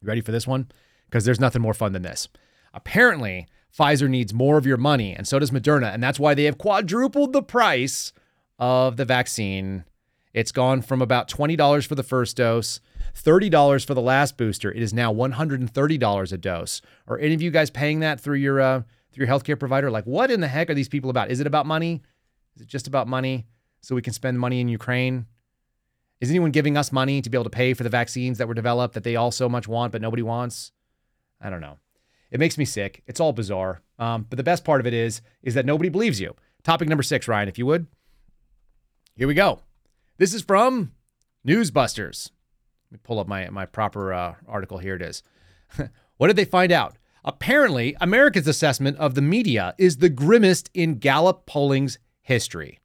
[0.01, 0.69] You ready for this one?
[1.13, 2.27] Because there's nothing more fun than this.
[2.73, 3.47] Apparently,
[3.79, 6.57] Pfizer needs more of your money, and so does Moderna, and that's why they have
[6.57, 8.15] quadrupled the price
[8.59, 9.85] of the vaccine.
[10.33, 12.81] It's gone from about $20 for the first dose,
[13.15, 14.73] $30 for the last booster.
[14.73, 16.81] It is now $130 a dose.
[17.07, 18.83] Are any of you guys paying that through your uh,
[19.13, 19.91] through your healthcare provider?
[19.91, 21.31] Like, what in the heck are these people about?
[21.31, 22.03] Is it about money?
[22.57, 23.47] Is it just about money
[23.83, 25.27] so we can spend money in Ukraine?
[26.23, 28.55] Is anyone giving us money to be able to pay for the vaccines that were
[28.55, 30.73] developed that they all so much want but nobody wants?
[31.43, 31.79] I don't know.
[32.31, 33.03] It makes me sick.
[33.07, 33.83] It's all bizarre.
[33.99, 36.35] Um, but the best part of it is, is that nobody believes you.
[36.63, 37.87] Topic number six, Ryan, if you would.
[39.17, 39.61] Here we go.
[40.17, 40.93] This is from
[41.47, 42.31] Newsbusters.
[42.91, 44.79] Let me pull up my my proper uh, article.
[44.79, 45.23] Here it is.
[46.17, 46.97] what did they find out?
[47.25, 52.81] Apparently, America's assessment of the media is the grimmest in Gallup polling's history.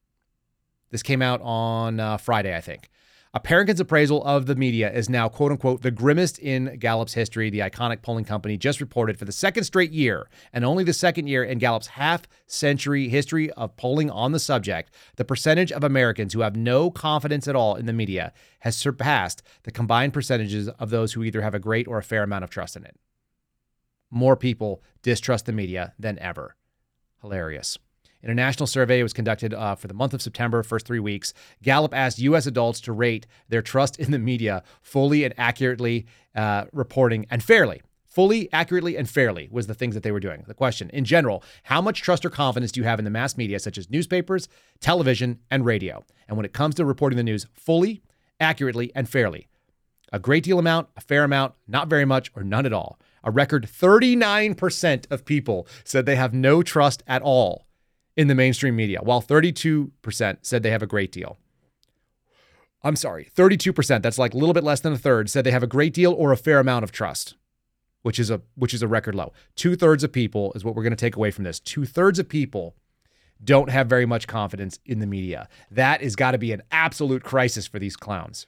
[0.92, 2.90] This came out on uh, Friday, I think.
[3.46, 7.50] Americans' appraisal of the media is now, quote unquote, the grimmest in Gallup's history.
[7.50, 11.28] The iconic polling company just reported for the second straight year, and only the second
[11.28, 16.34] year in Gallup's half century history of polling on the subject, the percentage of Americans
[16.34, 20.90] who have no confidence at all in the media has surpassed the combined percentages of
[20.90, 22.98] those who either have a great or a fair amount of trust in it.
[24.10, 26.56] More people distrust the media than ever.
[27.22, 27.78] Hilarious.
[28.28, 31.34] In a national survey, was conducted uh, for the month of September, first three weeks.
[31.64, 32.46] Gallup asked U.S.
[32.46, 37.82] adults to rate their trust in the media fully and accurately uh, reporting and fairly.
[38.06, 40.44] Fully, accurately, and fairly was the things that they were doing.
[40.46, 43.38] The question, in general, how much trust or confidence do you have in the mass
[43.38, 44.50] media, such as newspapers,
[44.82, 46.04] television, and radio?
[46.28, 48.02] And when it comes to reporting the news fully,
[48.42, 49.48] accurately, and fairly,
[50.12, 53.00] A great deal amount, a fair amount, not very much, or none at all.
[53.24, 57.67] A record 39% of people said they have no trust at all
[58.18, 59.92] in the mainstream media, while 32%
[60.42, 61.38] said they have a great deal.
[62.84, 65.64] I'm sorry, 32%, that's like a little bit less than a third, said they have
[65.64, 67.36] a great deal or a fair amount of trust,
[68.02, 69.34] which is a which is a record low.
[69.56, 71.60] Two-thirds of people is what we're going to take away from this.
[71.60, 72.76] Two-thirds of people
[73.44, 75.48] don't have very much confidence in the media.
[75.70, 78.48] That has got to be an absolute crisis for these clowns.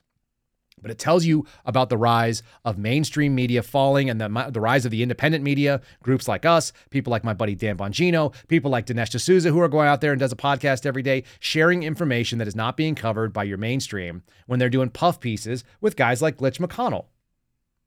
[0.82, 4.84] But it tells you about the rise of mainstream media falling and the, the rise
[4.84, 8.86] of the independent media, groups like us, people like my buddy Dan Bongino, people like
[8.86, 12.38] Dinesh D'Souza, who are going out there and does a podcast every day, sharing information
[12.38, 16.22] that is not being covered by your mainstream when they're doing puff pieces with guys
[16.22, 17.06] like Glitch McConnell,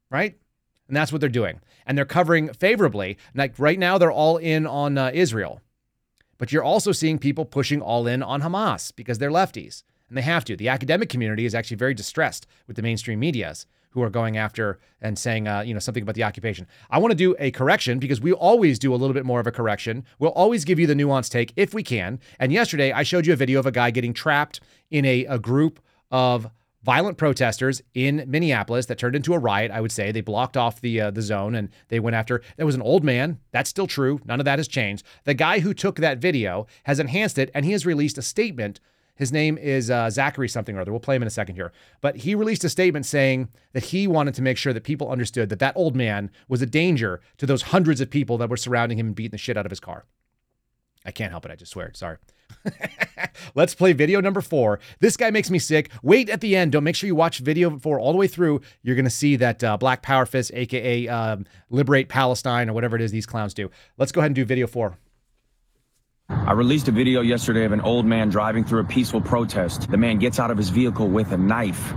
[0.09, 0.37] right?
[0.87, 1.59] And that's what they're doing.
[1.85, 3.17] And they're covering favorably.
[3.33, 5.61] Like right now, they're all in on uh, Israel.
[6.37, 9.83] But you're also seeing people pushing all in on Hamas because they're lefties
[10.13, 10.55] and they have to.
[10.55, 14.79] The academic community is actually very distressed with the mainstream medias who are going after
[15.01, 16.67] and saying, uh, you know, something about the occupation.
[16.91, 19.47] I want to do a correction because we always do a little bit more of
[19.47, 20.05] a correction.
[20.19, 22.19] We'll always give you the nuanced take if we can.
[22.39, 24.61] And yesterday, I showed you a video of a guy getting trapped
[24.91, 25.79] in a, a group
[26.11, 26.47] of
[26.83, 29.71] violent protesters in Minneapolis that turned into a riot.
[29.71, 32.41] I would say they blocked off the uh, the zone and they went after.
[32.57, 33.39] There was an old man.
[33.51, 34.19] That's still true.
[34.25, 35.05] None of that has changed.
[35.23, 38.79] The guy who took that video has enhanced it and he has released a statement
[39.15, 40.91] his name is uh, Zachary something or other.
[40.91, 41.71] We'll play him in a second here.
[42.01, 45.49] But he released a statement saying that he wanted to make sure that people understood
[45.49, 48.97] that that old man was a danger to those hundreds of people that were surrounding
[48.97, 50.05] him and beating the shit out of his car.
[51.05, 51.51] I can't help it.
[51.51, 51.91] I just swear.
[51.93, 52.17] Sorry.
[53.55, 54.79] Let's play video number four.
[54.99, 55.91] This guy makes me sick.
[56.01, 56.71] Wait at the end.
[56.71, 58.61] Don't make sure you watch video four all the way through.
[58.83, 62.95] You're going to see that uh, Black Power Fist, aka um, Liberate Palestine, or whatever
[62.95, 63.69] it is these clowns do.
[63.97, 64.97] Let's go ahead and do video four.
[66.45, 69.89] I released a video yesterday of an old man driving through a peaceful protest.
[69.89, 71.93] The man gets out of his vehicle with a knife.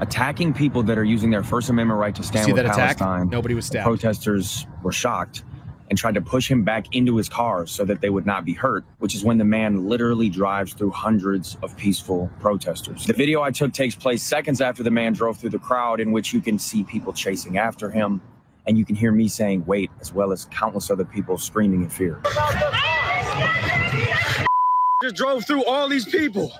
[0.00, 2.98] Attacking people that are using their First Amendment right to stand See with that attack?
[2.98, 3.28] Palestine.
[3.28, 3.84] Nobody was stabbed.
[3.84, 5.44] protesters were shocked
[5.90, 8.54] and tried to push him back into his car so that they would not be
[8.54, 13.06] hurt, which is when the man literally drives through hundreds of peaceful protesters.
[13.06, 16.12] The video I took takes place seconds after the man drove through the crowd, in
[16.12, 18.20] which you can see people chasing after him,
[18.66, 21.88] and you can hear me saying, wait, as well as countless other people screaming in
[21.88, 22.20] fear.
[25.02, 26.52] Just drove through all these people.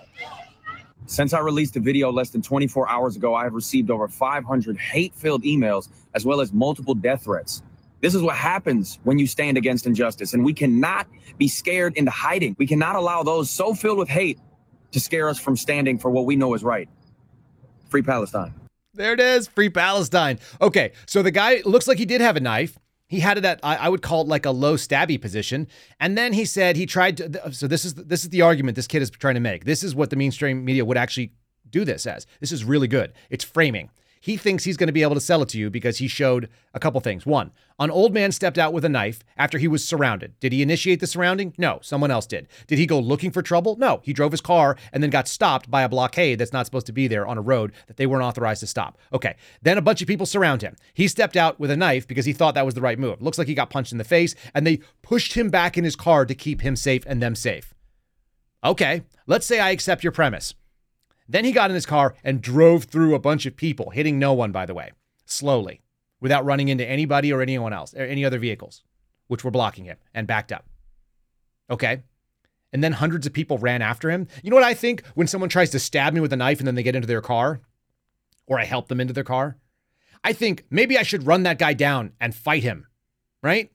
[1.06, 4.78] Since I released the video less than 24 hours ago, I have received over 500
[4.78, 7.62] hate filled emails as well as multiple death threats.
[8.00, 12.10] This is what happens when you stand against injustice, and we cannot be scared into
[12.10, 12.56] hiding.
[12.58, 14.38] We cannot allow those so filled with hate
[14.92, 16.88] to scare us from standing for what we know is right.
[17.88, 18.54] Free Palestine.
[19.00, 20.38] There it is, free Palestine.
[20.60, 22.78] Okay, so the guy looks like he did have a knife.
[23.08, 26.34] He had it at I, would call it like a low stabby position, and then
[26.34, 27.52] he said he tried to.
[27.52, 29.64] So this is this is the argument this kid is trying to make.
[29.64, 31.32] This is what the mainstream media would actually
[31.70, 32.26] do this as.
[32.40, 33.14] This is really good.
[33.30, 33.90] It's framing.
[34.22, 36.50] He thinks he's going to be able to sell it to you because he showed
[36.74, 37.24] a couple things.
[37.24, 40.38] One, an old man stepped out with a knife after he was surrounded.
[40.40, 41.54] Did he initiate the surrounding?
[41.56, 42.46] No, someone else did.
[42.66, 43.76] Did he go looking for trouble?
[43.76, 46.84] No, he drove his car and then got stopped by a blockade that's not supposed
[46.86, 48.98] to be there on a road that they weren't authorized to stop.
[49.14, 50.76] Okay, then a bunch of people surround him.
[50.92, 53.22] He stepped out with a knife because he thought that was the right move.
[53.22, 55.96] Looks like he got punched in the face and they pushed him back in his
[55.96, 57.72] car to keep him safe and them safe.
[58.62, 60.54] Okay, let's say I accept your premise.
[61.30, 64.32] Then he got in his car and drove through a bunch of people, hitting no
[64.32, 64.90] one, by the way,
[65.26, 65.80] slowly,
[66.20, 68.82] without running into anybody or anyone else, or any other vehicles,
[69.28, 70.66] which were blocking him and backed up.
[71.70, 72.02] Okay.
[72.72, 74.26] And then hundreds of people ran after him.
[74.42, 76.66] You know what I think when someone tries to stab me with a knife and
[76.66, 77.60] then they get into their car,
[78.48, 79.56] or I help them into their car?
[80.24, 82.88] I think maybe I should run that guy down and fight him,
[83.40, 83.70] right?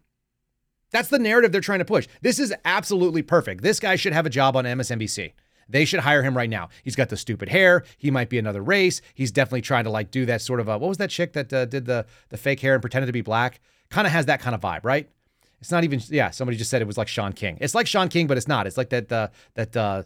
[0.91, 2.07] That's the narrative they're trying to push.
[2.21, 3.63] This is absolutely perfect.
[3.63, 5.31] This guy should have a job on MSNBC.
[5.67, 6.69] They should hire him right now.
[6.83, 7.83] He's got the stupid hair.
[7.97, 9.01] He might be another race.
[9.13, 11.51] He's definitely trying to like do that sort of a, what was that chick that
[11.51, 13.59] uh, did the the fake hair and pretended to be black?
[13.89, 15.09] Kind of has that kind of vibe, right?
[15.59, 16.29] It's not even yeah.
[16.29, 17.57] Somebody just said it was like Shaun King.
[17.61, 18.67] It's like Shaun King, but it's not.
[18.67, 20.03] It's like that uh, that uh,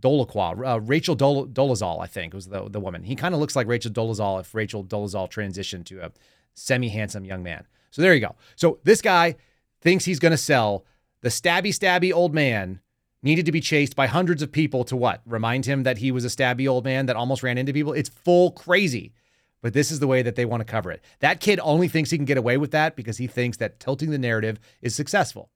[0.00, 3.02] Dolaqua, uh, Rachel Dol- Dolezal, I think was the the woman.
[3.02, 6.12] He kind of looks like Rachel Dolezal if Rachel Dolezal transitioned to a
[6.54, 7.66] semi handsome young man.
[7.90, 8.34] So there you go.
[8.56, 9.36] So this guy
[9.80, 10.84] thinks he's going to sell
[11.20, 12.80] the stabby stabby old man
[13.22, 15.22] needed to be chased by hundreds of people to what?
[15.26, 17.92] Remind him that he was a stabby old man that almost ran into people?
[17.92, 19.12] It's full crazy.
[19.60, 21.02] But this is the way that they want to cover it.
[21.20, 24.10] That kid only thinks he can get away with that because he thinks that tilting
[24.10, 25.50] the narrative is successful.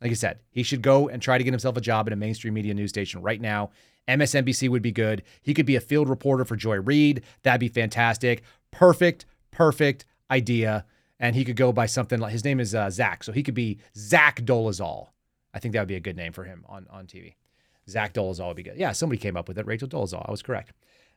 [0.00, 2.16] Like I said, he should go and try to get himself a job at a
[2.16, 3.70] mainstream media news station right now.
[4.08, 5.22] MSNBC would be good.
[5.42, 7.22] He could be a field reporter for Joy Reid.
[7.42, 8.42] That'd be fantastic.
[8.70, 10.86] Perfect, perfect idea.
[11.18, 13.24] And he could go by something like his name is uh, Zach.
[13.24, 15.08] So he could be Zach Dolezal.
[15.54, 17.34] I think that would be a good name for him on, on TV.
[17.88, 18.76] Zach Dolezal would be good.
[18.76, 19.66] Yeah, somebody came up with it.
[19.66, 20.24] Rachel Dolezal.
[20.26, 20.72] I was correct.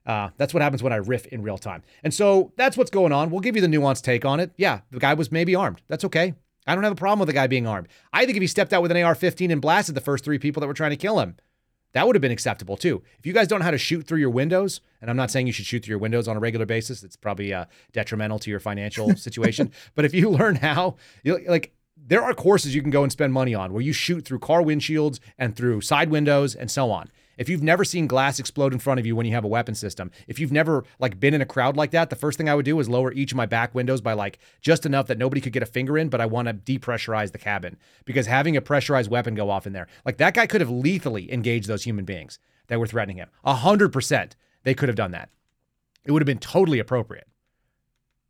[0.05, 1.83] Uh, that's what happens when I riff in real time.
[2.03, 3.29] And so that's what's going on.
[3.29, 4.51] We'll give you the nuanced take on it.
[4.57, 5.81] Yeah, the guy was maybe armed.
[5.87, 6.33] That's okay.
[6.65, 7.87] I don't have a problem with the guy being armed.
[8.11, 10.39] I think if he stepped out with an AR 15 and blasted the first three
[10.39, 11.35] people that were trying to kill him,
[11.93, 13.03] that would have been acceptable too.
[13.19, 15.45] If you guys don't know how to shoot through your windows, and I'm not saying
[15.47, 18.49] you should shoot through your windows on a regular basis, it's probably uh, detrimental to
[18.49, 19.71] your financial situation.
[19.93, 21.72] but if you learn how, like,
[22.05, 24.61] there are courses you can go and spend money on where you shoot through car
[24.61, 27.09] windshields and through side windows and so on.
[27.37, 29.73] If you've never seen glass explode in front of you when you have a weapon
[29.73, 32.53] system, if you've never like been in a crowd like that, the first thing I
[32.53, 35.41] would do is lower each of my back windows by like just enough that nobody
[35.41, 38.61] could get a finger in, but I want to depressurize the cabin because having a
[38.61, 42.05] pressurized weapon go off in there, like that guy could have lethally engaged those human
[42.05, 42.37] beings
[42.67, 43.29] that were threatening him.
[43.43, 45.29] A hundred percent, they could have done that.
[46.05, 47.27] It would have been totally appropriate,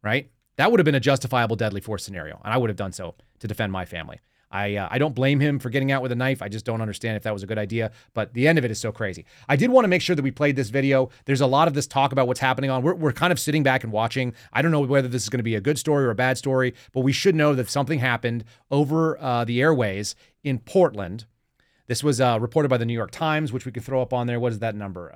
[0.01, 0.29] right?
[0.55, 3.15] That would have been a justifiable deadly force scenario, and I would have done so
[3.43, 4.21] to defend my family.
[4.49, 6.41] I uh, I don't blame him for getting out with a knife.
[6.41, 7.91] I just don't understand if that was a good idea.
[8.13, 9.25] But the end of it is so crazy.
[9.49, 11.09] I did want to make sure that we played this video.
[11.25, 12.83] There's a lot of this talk about what's happening on.
[12.83, 14.33] We're, we're kind of sitting back and watching.
[14.53, 16.37] I don't know whether this is going to be a good story or a bad
[16.37, 21.25] story, but we should know that something happened over uh, the airways in Portland.
[21.87, 24.27] This was uh, reported by the New York Times, which we could throw up on
[24.27, 24.39] there.
[24.39, 25.11] What is that number?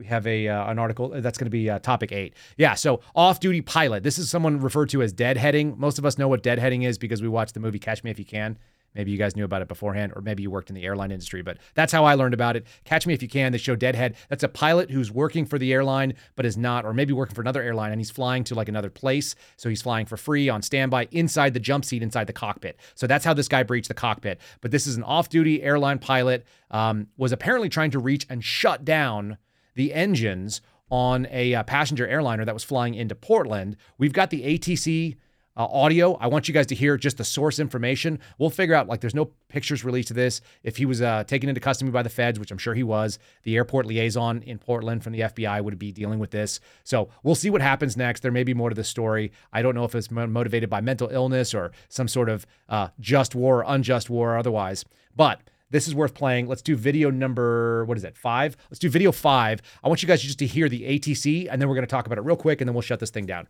[0.00, 2.34] Uh, we have a uh, an article that's going to be uh, topic eight.
[2.56, 4.02] Yeah, so off-duty pilot.
[4.02, 5.76] This is someone referred to as deadheading.
[5.76, 8.18] Most of us know what deadheading is because we watched the movie Catch Me If
[8.18, 8.58] You Can.
[8.92, 11.42] Maybe you guys knew about it beforehand, or maybe you worked in the airline industry,
[11.42, 12.66] but that's how I learned about it.
[12.84, 13.52] Catch Me If You Can.
[13.52, 14.16] They show Deadhead.
[14.28, 17.40] That's a pilot who's working for the airline, but is not, or maybe working for
[17.40, 19.36] another airline, and he's flying to like another place.
[19.56, 22.80] So he's flying for free on standby inside the jump seat inside the cockpit.
[22.96, 24.40] So that's how this guy breached the cockpit.
[24.60, 28.42] But this is an off duty airline pilot, um, was apparently trying to reach and
[28.42, 29.38] shut down
[29.80, 30.60] the engines
[30.90, 33.78] on a uh, passenger airliner that was flying into Portland.
[33.96, 35.16] We've got the ATC
[35.56, 36.16] uh, audio.
[36.16, 38.18] I want you guys to hear just the source information.
[38.36, 40.42] We'll figure out, like, there's no pictures released of this.
[40.62, 43.18] If he was uh, taken into custody by the feds, which I'm sure he was,
[43.44, 46.60] the airport liaison in Portland from the FBI would be dealing with this.
[46.84, 48.20] So we'll see what happens next.
[48.20, 49.32] There may be more to the story.
[49.50, 53.34] I don't know if it's motivated by mental illness or some sort of uh, just
[53.34, 54.84] war or unjust war or otherwise.
[55.16, 56.48] But this is worth playing.
[56.48, 58.56] Let's do video number, what is it, five?
[58.70, 59.62] Let's do video five.
[59.82, 62.06] I want you guys just to hear the ATC, and then we're going to talk
[62.06, 63.46] about it real quick, and then we'll shut this thing down.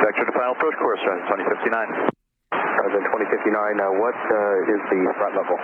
[0.00, 2.10] Vector to final first course, 2059.
[2.50, 5.56] President 2059, uh, what uh, is the threat level?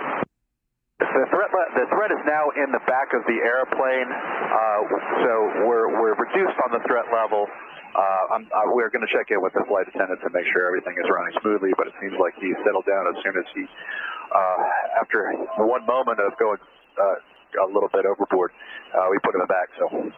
[0.99, 5.31] The threat, the threat is now in the back of the airplane, uh, so
[5.67, 7.47] we're, we're reduced on the threat level.
[7.95, 10.93] Uh, uh, we're going to check in with the flight attendant to make sure everything
[10.99, 13.65] is running smoothly, but it seems like he settled down as soon as he,
[14.33, 16.61] uh, after one moment of going
[16.97, 18.51] uh, a little bit overboard,
[18.93, 19.69] uh, we put him back.
[19.77, 20.11] So.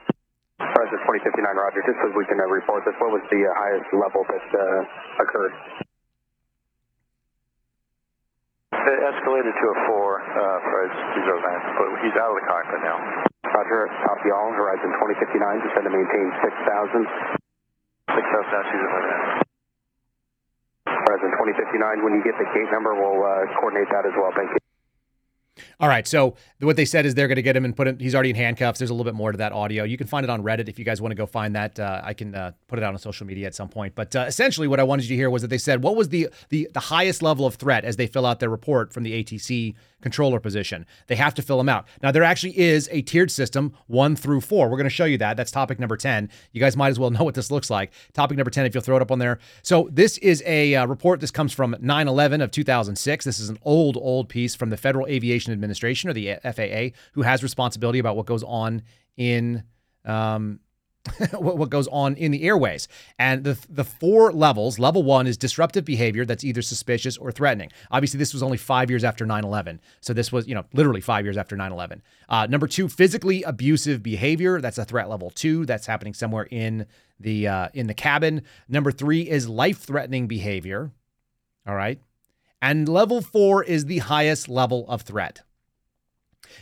[0.61, 1.81] President 2059, Roger.
[1.89, 5.25] Just so we can uh, report this, what was the uh, highest level that uh,
[5.25, 5.53] occurred?
[8.71, 10.89] It escalated to a 4, uh, Fred
[11.21, 12.97] 209, but he's out of the cockpit now.
[13.51, 14.49] Roger, copy all.
[14.53, 17.05] Horizon 2059, descend to maintain 6,000.
[18.09, 19.50] 6,000, now,
[21.21, 24.31] President 2059, when you get the gate number, we'll uh, coordinate that as well.
[24.35, 24.57] Thank you.
[25.79, 26.07] All right.
[26.07, 27.99] So what they said is they're going to get him and put him.
[27.99, 28.79] He's already in handcuffs.
[28.79, 29.83] There's a little bit more to that audio.
[29.83, 31.79] You can find it on Reddit if you guys want to go find that.
[31.79, 33.93] Uh, I can uh, put it out on social media at some point.
[33.93, 36.09] But uh, essentially, what I wanted you to hear was that they said what was
[36.09, 39.23] the the the highest level of threat as they fill out their report from the
[39.23, 40.85] ATC controller position.
[41.07, 41.87] They have to fill them out.
[42.01, 44.69] Now there actually is a tiered system, one through four.
[44.69, 45.37] We're going to show you that.
[45.37, 46.29] That's topic number ten.
[46.51, 47.91] You guys might as well know what this looks like.
[48.13, 49.39] Topic number ten, if you'll throw it up on there.
[49.61, 51.19] So this is a uh, report.
[51.19, 53.25] This comes from 9/11 of 2006.
[53.25, 57.21] This is an old old piece from the Federal Aviation Administration or the FAA, who
[57.21, 58.81] has responsibility about what goes on
[59.17, 59.63] in
[60.05, 60.59] um,
[61.33, 62.87] what goes on in the airways.
[63.17, 67.71] And the the four levels, level 1 is disruptive behavior that's either suspicious or threatening.
[67.89, 69.79] Obviously this was only 5 years after 9/11.
[70.01, 72.01] So this was, you know, literally 5 years after 9/11.
[72.29, 76.85] Uh, number 2, physically abusive behavior, that's a threat level 2, that's happening somewhere in
[77.19, 78.43] the uh, in the cabin.
[78.69, 80.91] Number 3 is life-threatening behavior.
[81.67, 81.99] All right?
[82.61, 85.41] And level 4 is the highest level of threat.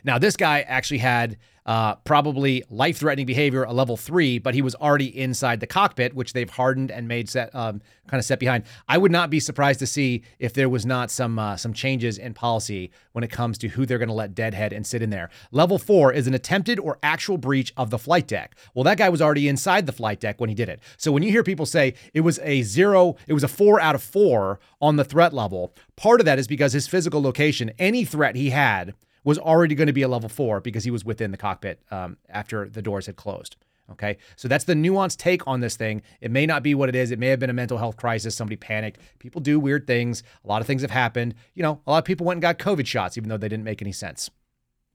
[0.04, 1.38] Now, this guy actually had
[1.70, 6.16] uh, probably life threatening behavior, a level three, but he was already inside the cockpit,
[6.16, 8.64] which they've hardened and made set um, kind of set behind.
[8.88, 12.18] I would not be surprised to see if there was not some uh, some changes
[12.18, 15.12] in policy when it comes to who they're going to let deadhead and sit in
[15.12, 15.30] there.
[15.52, 18.56] Level four is an attempted or actual breach of the flight deck.
[18.74, 20.80] Well, that guy was already inside the flight deck when he did it.
[20.98, 23.94] So when you hear people say it was a zero, it was a four out
[23.94, 28.06] of four on the threat level, part of that is because his physical location, any
[28.06, 31.32] threat he had was already going to be a level four because he was within
[31.32, 33.56] the cockpit um, after the doors had closed.
[33.92, 34.18] Okay.
[34.36, 36.02] So that's the nuanced take on this thing.
[36.22, 37.12] It may not be what it is.
[37.12, 38.36] It may have been a mental health crisis.
[38.36, 39.00] Somebody panicked.
[39.18, 40.22] People do weird things.
[40.46, 41.34] A lot of things have happened.
[41.56, 43.64] You know, a lot of people went and got COVID shots, even though they didn't
[43.64, 44.30] make any sense.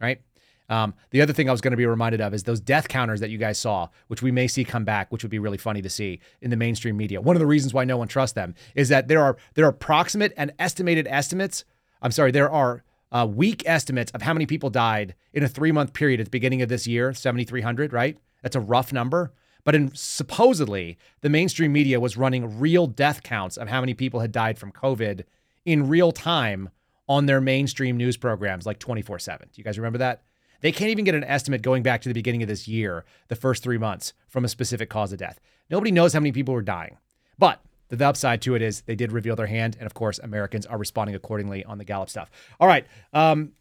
[0.01, 0.21] Right.
[0.69, 3.21] Um, the other thing I was going to be reminded of is those death counters
[3.21, 5.83] that you guys saw, which we may see come back, which would be really funny
[5.83, 7.21] to see in the mainstream media.
[7.21, 9.71] One of the reasons why no one trusts them is that there are there are
[9.71, 11.65] approximate and estimated estimates.
[12.01, 12.83] I'm sorry, there are
[13.15, 16.31] uh, weak estimates of how many people died in a three month period at the
[16.31, 17.93] beginning of this year, 7,300.
[17.93, 18.19] Right?
[18.43, 19.33] That's a rough number.
[19.63, 24.21] But in supposedly the mainstream media was running real death counts of how many people
[24.21, 25.25] had died from COVID
[25.65, 26.69] in real time
[27.09, 29.49] on their mainstream news programs like 24 7.
[29.51, 30.23] Do you guys remember that?
[30.61, 33.37] They can't even get an estimate going back to the beginning of this year, the
[33.37, 35.39] first three months, from a specific cause of death.
[35.71, 36.97] Nobody knows how many people were dying.
[37.39, 39.77] But the upside to it is they did reveal their hand.
[39.79, 42.31] And of course, Americans are responding accordingly on the Gallup stuff.
[42.59, 42.87] All right.
[43.13, 43.53] Um,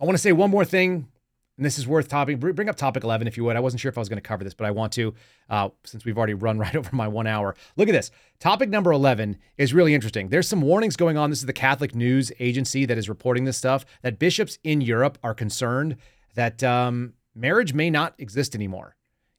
[0.00, 1.08] I want to say one more thing
[1.56, 2.38] and this is worth topic.
[2.38, 3.56] Bring up topic 11 if you would.
[3.56, 5.14] I wasn't sure if I was going to cover this, but I want to
[5.48, 7.54] uh, since we've already run right over my one hour.
[7.76, 8.10] Look at this.
[8.38, 10.28] Topic number 11 is really interesting.
[10.28, 11.30] There's some warnings going on.
[11.30, 15.18] This is the Catholic News Agency that is reporting this stuff that bishops in Europe
[15.22, 15.96] are concerned
[16.34, 18.96] that um, marriage may not exist anymore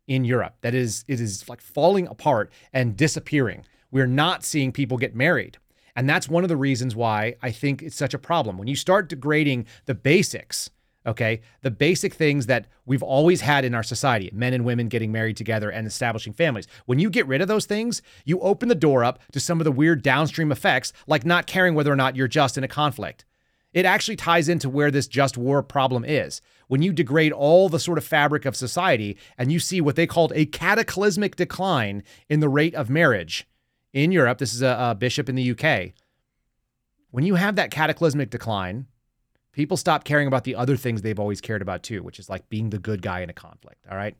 [0.08, 0.56] in Europe.
[0.62, 3.66] That is, it is like falling apart and disappearing.
[3.92, 5.58] We're not seeing people get married.
[5.96, 8.58] And that's one of the reasons why I think it's such a problem.
[8.58, 10.70] When you start degrading the basics,
[11.08, 11.42] okay?
[11.62, 15.38] The basic things that we've always had in our society men and women getting married
[15.38, 16.68] together and establishing families.
[16.86, 19.66] When you get rid of those things, you open the door up to some of
[19.66, 23.26] the weird downstream effects, like not caring whether or not you're just in a conflict.
[23.74, 26.42] It actually ties into where this just war problem is.
[26.68, 30.08] When you degrade all the sort of fabric of society and you see what they
[30.08, 33.48] called a cataclysmic decline in the rate of marriage
[34.04, 35.94] in Europe, this is a, a bishop in the UK.
[37.12, 38.88] When you have that cataclysmic decline,
[39.58, 42.48] People stop caring about the other things they've always cared about too, which is like
[42.48, 43.88] being the good guy in a conflict.
[43.90, 44.16] All right.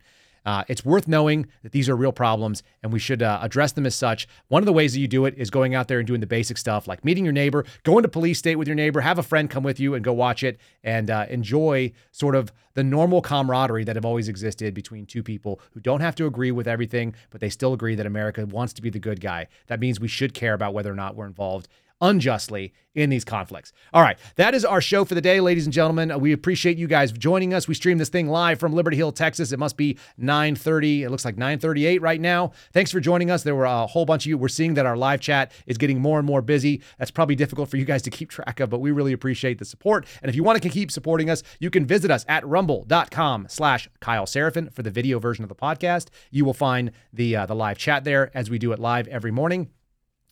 [0.48, 3.86] Uh, it's worth knowing that these are real problems and we should uh, address them
[3.86, 4.30] as such.
[4.48, 6.26] One of the ways that you do it is going out there and doing the
[6.26, 9.24] basic stuff like meeting your neighbor, going to police state with your neighbor, have a
[9.24, 13.22] friend come with you and go watch it and uh, enjoy sort of the normal
[13.22, 17.14] camaraderie that have always existed between two people who don't have to agree with everything,
[17.30, 19.48] but they still agree that America wants to be the good guy.
[19.66, 21.68] That means we should care about whether or not we're involved
[22.02, 23.72] unjustly in these conflicts.
[23.94, 26.20] All right, that is our show for the day, ladies and gentlemen.
[26.20, 27.68] We appreciate you guys joining us.
[27.68, 29.52] We stream this thing live from Liberty Hill, Texas.
[29.52, 31.04] It must be 9:30.
[31.04, 32.52] It looks like 9:38 right now.
[32.74, 33.44] Thanks for joining us.
[33.44, 34.38] There were a whole bunch of you.
[34.38, 36.82] We're seeing that our live chat is getting more and more busy.
[36.98, 39.66] That's probably difficult for you guys to keep track of, but we really appreciate the
[39.66, 40.08] support.
[40.24, 44.26] And if you want to keep supporting us, you can visit us at rumble.com/slash Kyle
[44.26, 46.08] Seraphin for the video version of the podcast.
[46.32, 49.32] You will find the uh, the live chat there as we do it live every
[49.32, 49.70] morning.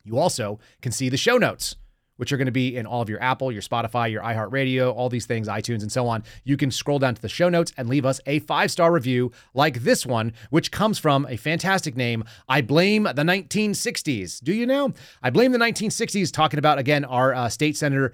[0.06, 1.76] You also can see the show notes
[2.18, 5.10] which are going to be in all of your Apple, your Spotify, your iHeartRadio, all
[5.10, 6.24] these things, iTunes, and so on.
[6.44, 9.32] You can scroll down to the show notes and leave us a five star review
[9.54, 12.24] like this one, which comes from a fantastic name.
[12.48, 14.42] I blame the 1960s.
[14.42, 14.94] Do you know?
[15.22, 18.14] I blame the 1960s, talking about, again, our uh, state senator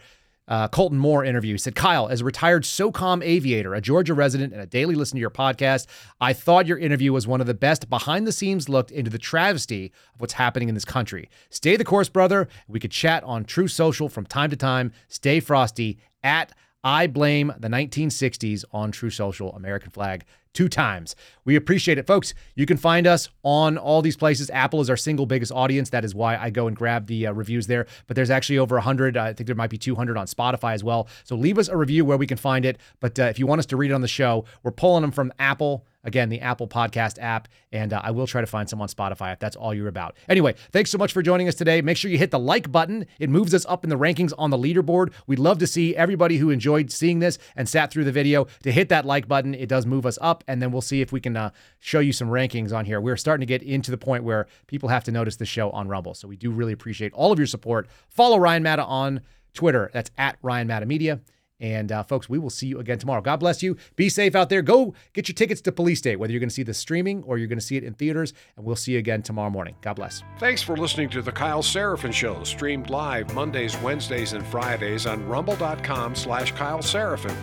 [0.52, 1.54] uh, Colton Moore interview.
[1.54, 5.18] He said, Kyle, as a retired SOCOM aviator, a Georgia resident, and a daily listener
[5.18, 5.88] to your podcast,
[6.20, 9.18] I thought your interview was one of the best behind the scenes looked into the
[9.18, 11.30] travesty of what's happening in this country.
[11.49, 12.49] Stay the course, brother.
[12.68, 14.91] We could chat on Truth Social from time to time.
[15.08, 16.52] Stay frosty at
[16.84, 21.16] I blame the 1960s on Truth Social, American flag two times.
[21.45, 22.34] We appreciate it, folks.
[22.56, 24.49] You can find us on all these places.
[24.49, 25.89] Apple is our single biggest audience.
[25.89, 27.88] That is why I go and grab the uh, reviews there.
[28.08, 29.18] But there's actually over 100.
[29.18, 31.08] I think there might be 200 on Spotify as well.
[31.24, 32.80] So leave us a review where we can find it.
[32.99, 35.12] But uh, if you want us to read it on the show, we're pulling them
[35.12, 38.82] from Apple Again, the Apple Podcast app, and uh, I will try to find some
[38.82, 40.18] on Spotify if that's all you're about.
[40.28, 41.82] Anyway, thanks so much for joining us today.
[41.82, 43.06] Make sure you hit the like button.
[43.20, 45.14] It moves us up in the rankings on the leaderboard.
[45.28, 48.72] We'd love to see everybody who enjoyed seeing this and sat through the video to
[48.72, 49.54] hit that like button.
[49.54, 52.14] It does move us up, and then we'll see if we can uh, show you
[52.14, 52.99] some rankings on here.
[52.99, 55.88] We're starting to get into the point where people have to notice the show on
[55.88, 56.16] Rumble.
[56.16, 57.88] So we do really appreciate all of your support.
[58.09, 59.21] Follow Ryan Matta on
[59.54, 59.92] Twitter.
[59.93, 61.20] That's at Ryan Matta Media.
[61.62, 63.21] And uh, folks, we will see you again tomorrow.
[63.21, 63.78] God bless you.
[63.96, 64.62] Be safe out there.
[64.62, 67.38] Go get your tickets to Police State, whether you're going to see the streaming or
[67.38, 68.33] you're going to see it in theaters.
[68.58, 69.75] And we'll see you again tomorrow morning.
[69.82, 70.24] God bless.
[70.39, 75.25] Thanks for listening to the Kyle Seraphin Show, streamed live Mondays, Wednesdays, and Fridays on
[75.28, 77.36] rumble.com slash Kyle Seraphin.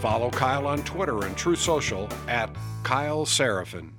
[0.00, 3.95] Follow Kyle on Twitter and Truth Social at Kyle Seraphin.